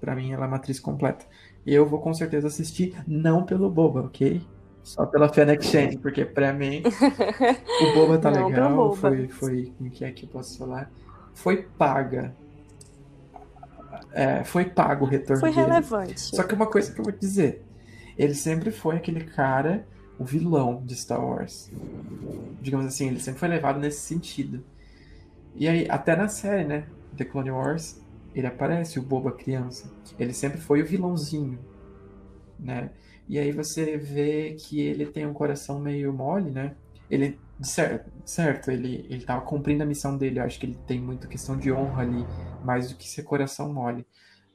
[0.00, 1.26] para mim, ela é uma atriz completa.
[1.64, 4.42] E eu vou com certeza assistir, não pelo Boba, ok?
[4.82, 8.74] Só pela Fennec Shand, porque pra mim o Boba tá não, legal.
[8.74, 8.96] Boba.
[8.96, 9.72] Foi, foi.
[9.78, 10.90] Como que é que eu posso falar?
[11.34, 12.34] Foi paga.
[14.12, 15.66] É, foi pago o retorno foi dele.
[15.66, 16.20] relevante.
[16.20, 17.64] Só que uma coisa que eu vou dizer:
[18.18, 19.86] ele sempre foi aquele cara,
[20.18, 21.70] o vilão de Star Wars.
[22.60, 24.64] Digamos assim, ele sempre foi levado nesse sentido.
[25.54, 26.86] E aí, até na série, né?
[27.16, 28.00] The Clone Wars,
[28.34, 29.90] ele aparece, o Boba criança.
[30.18, 31.58] Ele sempre foi o vilãozinho,
[32.58, 32.90] né?
[33.28, 36.74] E aí você vê que ele tem um coração meio mole, né?
[37.10, 40.38] Ele, certo, certo ele, ele tava cumprindo a missão dele.
[40.38, 42.26] Eu acho que ele tem muita questão de honra ali,
[42.64, 44.06] mais do que ser coração mole.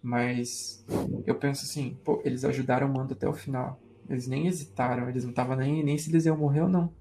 [0.02, 0.86] Mas
[1.26, 3.80] eu penso assim, pô, eles ajudaram o Mando até o final.
[4.10, 6.92] Eles nem hesitaram, eles não estavam nem, nem se morrer ou não.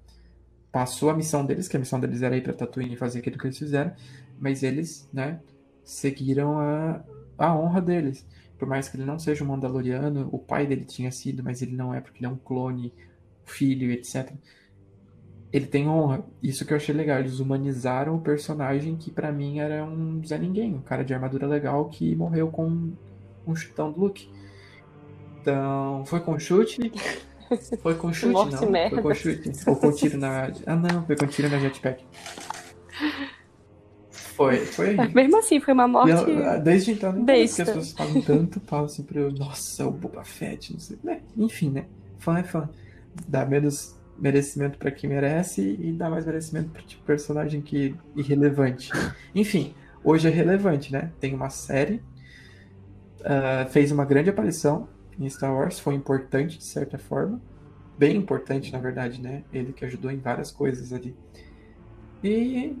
[0.71, 3.37] Passou a missão deles, que a missão deles era ir pra Tatooine e fazer aquilo
[3.37, 3.93] que eles fizeram,
[4.39, 5.39] mas eles, né,
[5.83, 7.03] seguiram a,
[7.37, 8.25] a honra deles
[8.57, 11.75] por mais que ele não seja um Mandaloriano, o pai dele tinha sido, mas ele
[11.75, 12.93] não é porque ele é um clone,
[13.45, 14.31] filho, etc.
[15.53, 16.25] Ele tem honra.
[16.41, 17.19] Isso que eu achei legal.
[17.19, 21.47] Eles humanizaram o personagem que para mim era um Zé Ninguém, um cara de armadura
[21.47, 22.91] legal que morreu com
[23.45, 24.29] um chutão do Luke.
[25.47, 26.91] Então, foi com chute.
[27.81, 28.69] Foi com chute, não.
[28.69, 29.01] Merda.
[29.01, 29.51] Foi com chute.
[29.65, 30.51] Ou com tiro na.
[30.65, 32.03] Ah, não, foi com tiro na jetpack.
[34.11, 34.97] Foi, foi.
[35.15, 36.29] Mesmo assim, foi uma morte.
[36.29, 39.31] Eu, ah, desde então, não as pessoas falam tanto pau assim pra eu.
[39.31, 40.99] Nossa, o Boba Fett, não sei.
[41.01, 41.21] Né?
[41.37, 41.85] Enfim, né?
[42.17, 42.69] Fã é fã.
[43.25, 48.91] Dá menos merecimento para quem merece e dá mais merecimento pra tipo, personagem que irrelevante.
[49.33, 51.13] Enfim, hoje é relevante, né?
[51.17, 52.03] Tem uma série.
[53.21, 57.41] Uh, fez uma grande aparição em Star Wars, foi importante de certa forma.
[57.97, 59.43] Bem importante, na verdade, né?
[59.51, 61.15] Ele que ajudou em várias coisas ali.
[62.23, 62.77] E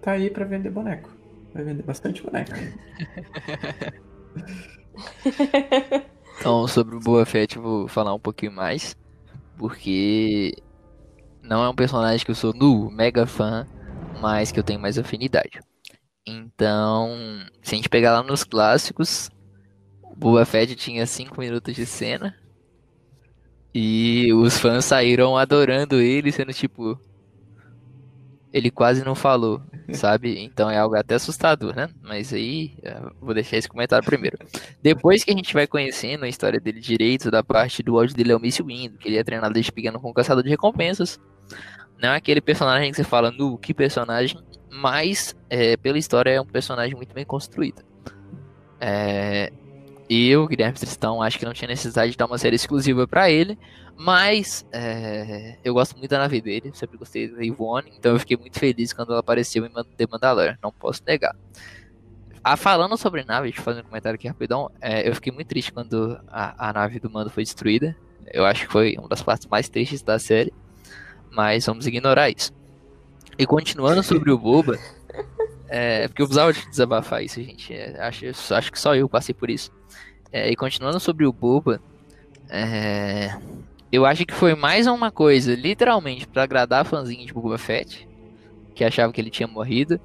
[0.00, 1.10] tá aí para vender boneco.
[1.52, 2.52] Vai vender bastante boneco.
[6.38, 8.96] então, sobre o Boa Fett, vou falar um pouquinho mais.
[9.58, 10.54] Porque
[11.42, 13.66] não é um personagem que eu sou nu, mega fã,
[14.20, 15.60] mas que eu tenho mais afinidade.
[16.24, 17.10] Então,
[17.62, 19.28] se a gente pegar lá nos clássicos,
[20.22, 22.34] Boba Fett tinha 5 minutos de cena.
[23.74, 27.00] E os fãs saíram adorando ele, sendo tipo,
[28.52, 30.38] ele quase não falou, sabe?
[30.38, 31.88] Então é algo até assustador, né?
[32.02, 32.74] Mas aí
[33.20, 34.38] vou deixar esse comentário primeiro.
[34.82, 38.32] Depois que a gente vai conhecendo a história dele direito, da parte do áudio dele
[38.32, 41.18] é o Miss Wind, que ele é treinado desde pequeno com caçador de recompensas.
[42.00, 44.38] Não é aquele personagem que você fala, no que personagem,
[44.70, 47.82] mas é, pela história é um personagem muito bem construído.
[48.80, 49.52] É,
[50.14, 53.58] eu, Guilherme Tristão, acho que não tinha necessidade de dar uma série exclusiva para ele,
[53.96, 58.36] mas é, eu gosto muito da nave dele, sempre gostei da Ivone, então eu fiquei
[58.36, 61.36] muito feliz quando ela apareceu em The Mandalorian, não posso negar.
[62.42, 65.46] Ah, falando sobre nave, deixa eu fazer um comentário aqui rapidão, é, eu fiquei muito
[65.46, 67.96] triste quando a, a nave do Mando foi destruída,
[68.32, 70.52] eu acho que foi uma das partes mais tristes da série,
[71.30, 72.52] mas vamos ignorar isso.
[73.38, 74.78] E continuando sobre o Boba,
[75.68, 79.34] é, porque eu precisava de desabafar isso, gente, é, acho, acho que só eu passei
[79.34, 79.70] por isso.
[80.32, 81.80] É, e continuando sobre o Boba,
[82.48, 83.36] é,
[83.90, 88.08] eu acho que foi mais uma coisa, literalmente, para agradar a fãzinha de Boba Fett,
[88.74, 90.00] que achava que ele tinha morrido,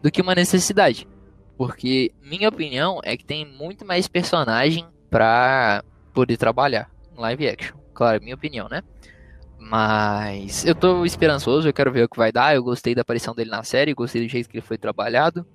[0.00, 1.08] do que uma necessidade.
[1.56, 7.76] Porque minha opinião é que tem muito mais personagem pra poder trabalhar em live action.
[7.92, 8.82] Claro, minha opinião, né?
[9.58, 12.54] Mas eu tô esperançoso, eu quero ver o que vai dar.
[12.54, 15.46] Eu gostei da aparição dele na série, gostei do jeito que ele foi trabalhado.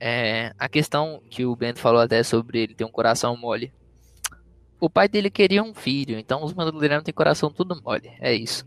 [0.00, 3.72] É, a questão que o Bento falou até sobre ele ter um coração mole.
[4.80, 8.64] O pai dele queria um filho, então os Mandalorianos têm coração tudo mole, é isso.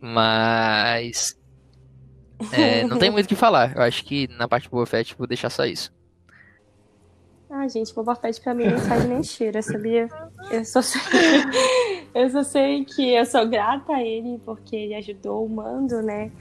[0.00, 1.36] Mas.
[2.52, 3.76] É, não tem muito o que falar.
[3.76, 5.92] Eu acho que na parte do Boba Fett vou deixar só isso.
[7.50, 10.08] Ah, gente, Boba Fett pra mim não sai nem cheira, sabia?
[10.50, 11.00] Eu só sei,
[12.14, 16.32] eu só sei que eu sou grata a ele porque ele ajudou o Mando, né?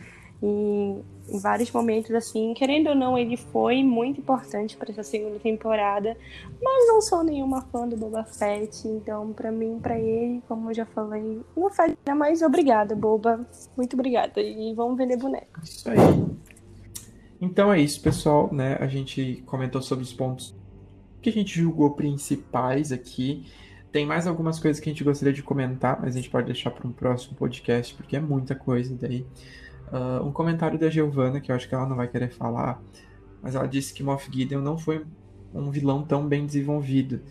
[0.41, 5.39] Em, em vários momentos, assim, querendo ou não, ele foi muito importante para essa segunda
[5.39, 6.17] temporada,
[6.61, 10.73] mas não sou nenhuma fã do Boba Fett, então pra mim, pra ele, como eu
[10.73, 13.47] já falei, não faz nada mais obrigada, Boba.
[13.77, 14.41] Muito obrigada.
[14.41, 15.61] E vamos vender boneco.
[15.63, 15.97] Isso aí.
[17.39, 18.77] Então é isso, pessoal, né?
[18.79, 20.55] A gente comentou sobre os pontos
[21.21, 23.45] que a gente julgou principais aqui.
[23.91, 26.71] Tem mais algumas coisas que a gente gostaria de comentar, mas a gente pode deixar
[26.71, 29.25] para um próximo podcast, porque é muita coisa daí.
[29.91, 32.81] Uh, um comentário da Giovanna, que eu acho que ela não vai querer falar,
[33.41, 35.05] mas ela disse que Moff Gideon não foi
[35.53, 37.21] um vilão tão bem desenvolvido.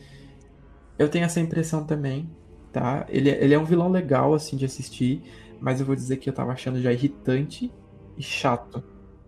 [0.98, 2.28] Eu tenho essa impressão também,
[2.72, 3.06] tá?
[3.08, 5.22] Ele, ele é um vilão legal, assim, de assistir,
[5.58, 7.72] mas eu vou dizer que eu tava achando já irritante
[8.18, 8.82] e chato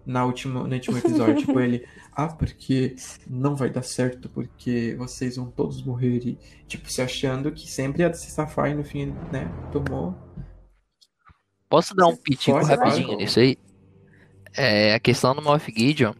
[0.05, 1.37] na última, no último episódio.
[1.47, 2.95] tipo, ele, ah, porque
[3.29, 6.27] não vai dar certo, porque vocês vão todos morrer.
[6.27, 10.15] E, tipo, se achando que sempre ia se safar e no fim, né, tomou.
[11.73, 13.17] Posso dar um pitico Pode, rapidinho vai.
[13.17, 13.57] nisso aí?
[14.55, 16.13] É, a questão do Moff Gideon,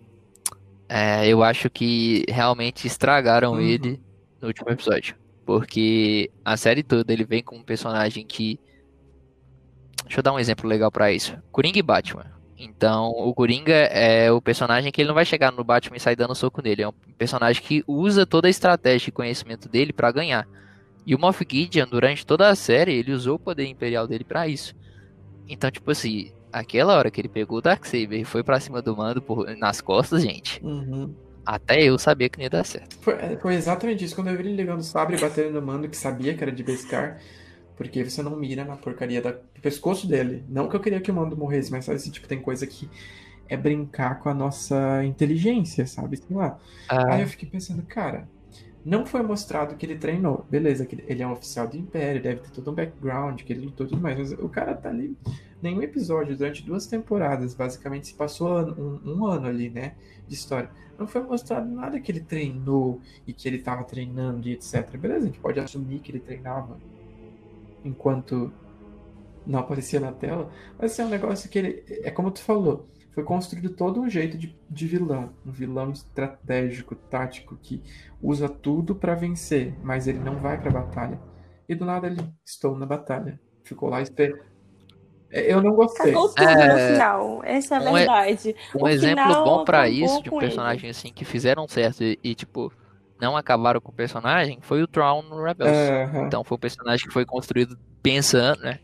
[0.89, 3.61] é, eu acho que realmente estragaram Uhum.
[3.61, 4.01] ele
[4.41, 5.15] no último episódio.
[5.45, 8.59] Porque a série toda ele vem com um personagem que.
[10.05, 11.37] Deixa eu dar um exemplo legal pra isso.
[11.51, 12.25] Coringa e Batman.
[12.57, 16.17] Então, o Coringa é o personagem que ele não vai chegar no Batman e sair
[16.17, 16.81] dando soco nele.
[16.83, 20.49] É um personagem que usa toda a estratégia e conhecimento dele pra ganhar.
[21.05, 24.49] E o Moff Gideon, durante toda a série, ele usou o poder imperial dele pra
[24.49, 24.75] isso.
[25.49, 28.97] Então, tipo assim, aquela hora que ele pegou o Darksaber e foi pra cima do
[28.97, 31.15] mando por- nas costas, gente, Uhum.
[31.45, 32.97] até eu sabia que não ia dar certo.
[33.01, 34.15] Foi, é, foi exatamente isso.
[34.15, 36.53] Quando eu vi ele ligando o sabre e batendo no mando, que sabia que era
[36.53, 37.21] de Beskar,
[37.77, 40.45] porque você não mira na porcaria da- do pescoço dele.
[40.49, 42.89] Não que eu queria que o mando morresse, mas sabe assim, tipo, tem coisa que
[43.49, 46.17] é brincar com a nossa inteligência, sabe?
[46.17, 46.59] Sei lá.
[46.89, 48.29] Ah, Aí eu fiquei pensando, cara,
[48.85, 50.45] não foi mostrado que ele treinou.
[50.51, 53.67] Beleza, que ele é um oficial do Império, deve ter todo um background, que ele
[53.67, 55.17] lutou e tudo mais, mas o cara tá ali.
[55.61, 59.95] Nenhum episódio, durante duas temporadas, basicamente se passou um, um ano ali, né?
[60.27, 60.71] De história.
[60.99, 64.97] Não foi mostrado nada que ele treinou e que ele tava treinando e etc.
[64.97, 66.77] Beleza, a gente pode assumir que ele treinava
[67.85, 68.53] enquanto
[69.47, 71.85] não aparecia na tela, mas é um negócio que ele.
[71.89, 75.31] É como tu falou, foi construído todo um jeito de, de vilão.
[75.47, 77.83] Um vilão estratégico, tático, que
[78.23, 81.21] usa tudo pra vencer, mas ele não vai pra batalha.
[81.69, 83.39] E do nada ele, estou na batalha.
[83.65, 84.41] Ficou lá esperando.
[85.31, 86.13] Eu não gostei.
[86.13, 87.45] Cagou tudo É, no final.
[87.45, 88.57] Essa é a um verdade.
[88.75, 90.47] um o exemplo bom pra acabou isso de um com ele.
[90.47, 92.73] personagem assim que fizeram certo e, e, tipo
[93.21, 95.71] não acabaram com o personagem foi o Thrawn no Rebels.
[96.27, 98.81] Então foi um personagem que foi construído pensando, né,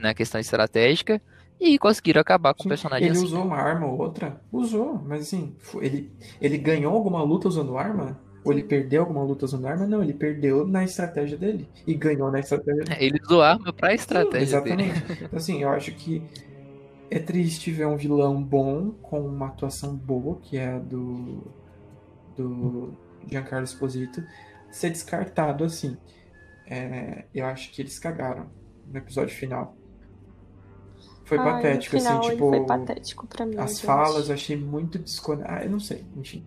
[0.00, 1.22] na questão estratégica
[1.60, 3.26] e conseguiram acabar com o Sim, personagem Ele assim.
[3.26, 4.42] usou uma arma ou outra?
[4.50, 8.24] Usou, mas assim, ele, ele ganhou alguma luta usando arma?
[8.42, 9.86] Ou ele perdeu alguma luta usando arma?
[9.86, 11.70] Não, ele perdeu na estratégia dele.
[11.86, 12.98] E ganhou na estratégia dele.
[12.98, 14.82] Ele usou arma pra Sim, estratégia dele.
[14.84, 15.04] exatamente.
[15.26, 16.28] Então, assim, eu acho que
[17.10, 21.56] é triste ver um vilão bom com uma atuação boa, que é a do,
[22.26, 24.22] do Giancarlo Esposito,
[24.70, 26.02] ser descartado assim.
[26.66, 28.54] É, eu acho que eles cagaram
[28.84, 29.75] no episódio final.
[31.26, 32.48] Foi Ai, patético, no final assim, tipo.
[32.50, 33.56] foi patético pra mim.
[33.58, 33.84] As gente.
[33.84, 35.60] falas eu achei muito desconectadas.
[35.62, 36.42] Ah, eu não sei, enfim.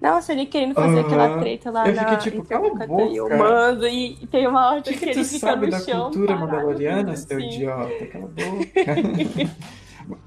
[0.00, 1.06] Nossa, ele querendo fazer Aham.
[1.06, 3.02] aquela treta lá Eu na fiquei tipo, cala a boca.
[3.14, 5.72] e o Mando, e e tem uma hora que, que, que ele fica sabe no
[5.72, 7.26] da chão cultura parado, mandaloriana, assim.
[7.26, 8.06] seu idiota?
[8.06, 8.66] Cala a boca.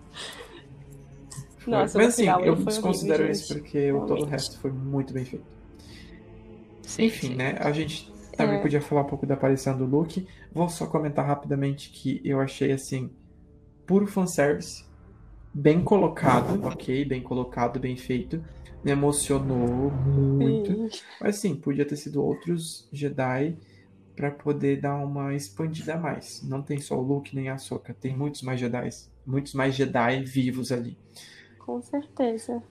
[1.67, 3.61] Nossa, Mas assim, final eu desconsidero horrível, isso gente.
[3.63, 5.45] porque o- todo o resto foi muito bem feito.
[6.83, 7.35] Sim, Enfim, sim.
[7.35, 7.55] né?
[7.59, 8.61] A gente também É.
[8.61, 10.27] podia falar um pouco da aparição do Luke.
[10.51, 13.11] Vou só comentar rapidamente que eu achei assim,
[13.85, 14.85] puro fanservice.
[15.53, 17.03] Bem colocado, ok?
[17.05, 18.43] Bem colocado, bem feito.
[18.83, 20.71] Me emocionou muito.
[20.71, 21.01] Sim.
[21.19, 23.57] Mas sim, podia ter sido outros Jedi
[24.15, 26.41] pra poder dar uma expandida a mais.
[26.43, 28.89] Não tem só o Luke nem a Ahsoka, tem muitos mais Jedi,
[29.25, 30.97] muitos mais Jedi vivos ali.
[31.57, 32.61] Com certeza.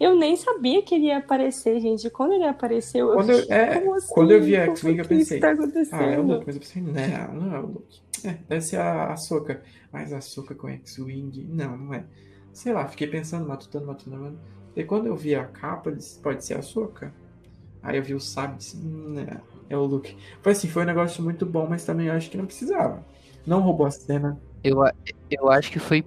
[0.00, 2.08] Eu nem sabia que ele ia aparecer, gente.
[2.10, 4.14] Quando ele apareceu, eu Quando eu- fiquei, é, como assim?
[4.14, 5.56] quando eu vi a X-Wing, eu isso pensei, tá
[5.92, 6.22] Ah, é o?
[6.26, 6.92] Luke, mas eu pensei, não,
[7.34, 8.00] não é o Luke.
[8.24, 9.62] É, deve ser a Ahsoka.
[9.92, 12.06] Mas a Ahsoka com X-Wing, não, não é.
[12.52, 14.40] Sei lá, fiquei pensando, matutando, matutando.
[14.76, 17.14] E quando eu vi a capa, eu disse, pode ser a Ahsoka.
[17.82, 19.22] Aí eu vi o sabre e disse, não,
[19.68, 20.16] é o Luke.
[20.42, 23.06] Foi assim, foi um negócio muito bom, mas também eu acho que não precisava.
[23.46, 24.40] Não roubou a cena.
[24.62, 24.92] Eu, a-
[25.30, 26.04] eu acho que foi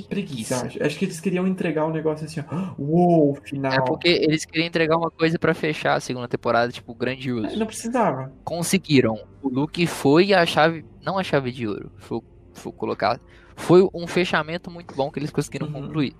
[0.00, 0.60] preguiça.
[0.60, 0.98] Preguiça, acho.
[0.98, 2.74] Que eles queriam entregar um negócio assim, ó.
[2.78, 3.72] Uou, final.
[3.72, 7.56] É porque eles queriam entregar uma coisa pra fechar a segunda temporada, tipo, grandioso.
[7.58, 8.32] Não precisava.
[8.44, 9.18] Conseguiram.
[9.42, 10.84] O Luke foi a chave.
[11.04, 11.90] Não a chave de ouro.
[11.98, 12.20] Foi,
[12.54, 13.20] foi colocar.
[13.56, 15.72] Foi um fechamento muito bom que eles conseguiram Uhum.
[15.74, 16.14] concluir.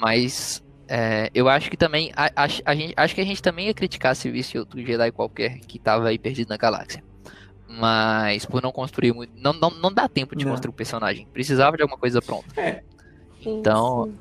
[0.00, 2.10] Mas é, eu acho que também.
[2.16, 5.10] A, a- a gente, acho que a gente também ia criticar se visse outro Jedi
[5.12, 7.02] qualquer que tava aí perdido na galáxia.
[7.80, 9.32] Mas por não construir muito.
[9.36, 10.52] Não, não, não dá tempo de Não.
[10.52, 11.28] construir o personagem.
[11.32, 12.54] Precisava de alguma coisa pronta.
[13.42, 14.18] Sim, Então.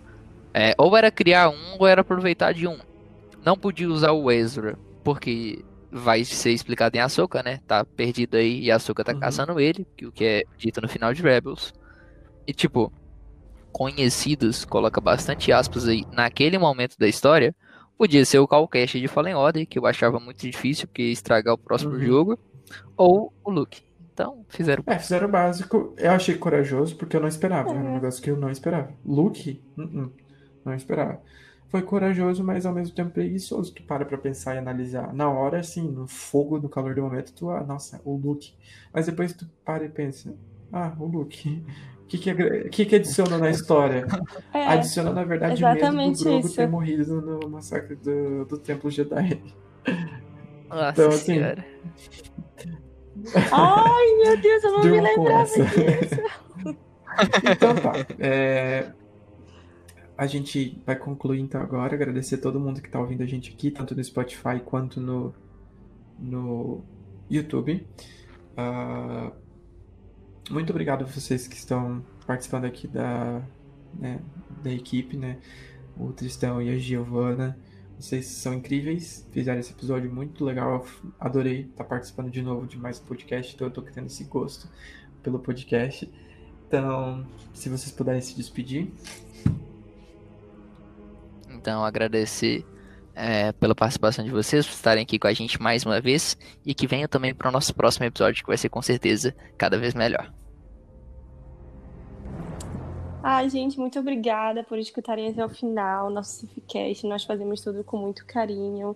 [0.53, 2.77] É, ou era criar um, ou era aproveitar de um.
[3.45, 7.59] Não podia usar o Ezra, porque vai ser explicado em Ahsoka, né?
[7.67, 9.19] Tá perdido aí e a Ahsoka tá Uhum.
[9.19, 11.71] caçando ele, que o que é dito no final de Rebels.
[12.47, 12.91] E tipo,
[13.71, 17.55] conhecidos, coloca bastante aspas aí, naquele momento da história,
[17.97, 21.11] podia ser o Cal Kestis de Fallen Order, que eu achava muito difícil, porque ia
[21.13, 21.99] estragar o próximo Uhum.
[21.99, 22.39] jogo,
[22.97, 23.81] ou o Luke.
[24.13, 25.93] Então, fizeram É, fizeram o básico.
[25.97, 27.69] Eu achei corajoso porque eu não esperava.
[27.69, 27.93] Era um É.
[27.93, 28.89] negócio que eu não esperava.
[29.05, 30.11] Luke, uh-uh,
[30.65, 31.21] não esperava.
[31.69, 33.73] Foi corajoso, mas ao mesmo tempo preguiçoso.
[33.73, 35.13] Tu para pra pensar e analisar.
[35.13, 38.53] Na hora, assim, no fogo, no calor do momento, tu, ah, nossa, o Luke.
[38.93, 40.33] Mas depois tu para e pensa,
[40.73, 41.63] ah, o Luke.
[42.03, 42.33] O que que,
[42.69, 44.05] que que adiciona na história?
[44.51, 46.55] É, Adiciona, na verdade, medo do exatamente Grogu isso.
[46.55, 49.39] ter morrido no massacre do, do Templo Jedi.
[50.69, 51.65] Nossa Então, assim, senhora.
[53.51, 56.21] Ai, meu Deus, eu não me lembrava disso.
[57.51, 57.93] Então tá.
[58.19, 58.93] é,
[60.17, 61.95] A gente vai concluir então agora.
[61.95, 65.33] Agradecer a todo mundo que tá ouvindo a gente aqui, tanto no Spotify quanto no,
[66.17, 66.83] no
[67.29, 67.85] YouTube.
[68.55, 69.31] Ah,
[70.49, 73.41] muito obrigado a vocês que estão participando aqui da,
[73.93, 74.19] né,
[74.63, 75.37] da equipe, né?
[75.97, 77.57] O Tristão e a Giovana.
[77.99, 80.85] Vocês são incríveis, fizeram esse episódio muito legal.
[81.03, 84.23] eu Adorei estar participando de novo de mais um podcast, então eu tô tendo esse
[84.23, 84.69] gosto
[85.21, 86.09] pelo podcast.
[86.65, 88.89] Então, se vocês puderem se despedir.
[91.49, 92.65] Então, agradecer
[93.13, 96.73] é, pela participação de vocês, por estarem aqui com a gente mais uma vez e
[96.73, 99.93] que venham também para o nosso próximo episódio, que vai ser com certeza cada vez
[99.93, 100.33] melhor.
[103.21, 107.05] Ai, gente, muito obrigada por escutarem até o final nosso Cificast.
[107.05, 108.95] Nós fazemos tudo com muito carinho.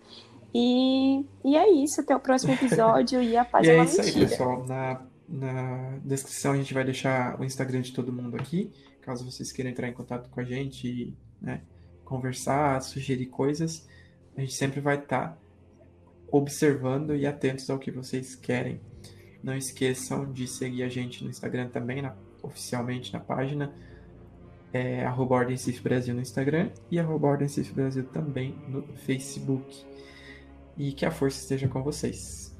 [0.53, 1.99] E, e é isso.
[2.01, 3.21] Até o próximo episódio.
[3.21, 4.29] E a paz e é é isso aí, mentira.
[4.29, 4.65] pessoal.
[4.65, 8.71] Na, na descrição a gente vai deixar o Instagram de todo mundo aqui.
[9.01, 11.61] Caso vocês queiram entrar em contato com a gente e né,
[12.05, 13.85] conversar, sugerir coisas,
[14.37, 15.37] a gente sempre vai estar
[16.31, 18.79] observando e atentos ao que vocês querem.
[19.43, 23.73] Não esqueçam de seguir a gente no Instagram também, na- oficialmente na página.
[24.73, 29.85] É arroba Ordem Cif Brasil no Instagram e arroba Ordem Cif Brasil também no Facebook.
[30.75, 32.51] E que a força esteja com vocês.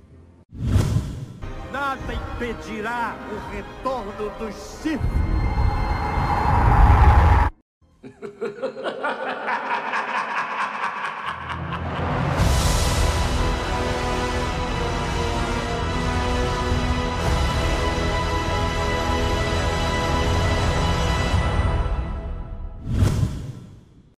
[1.72, 5.02] Nada impedirá o retorno dos Sith.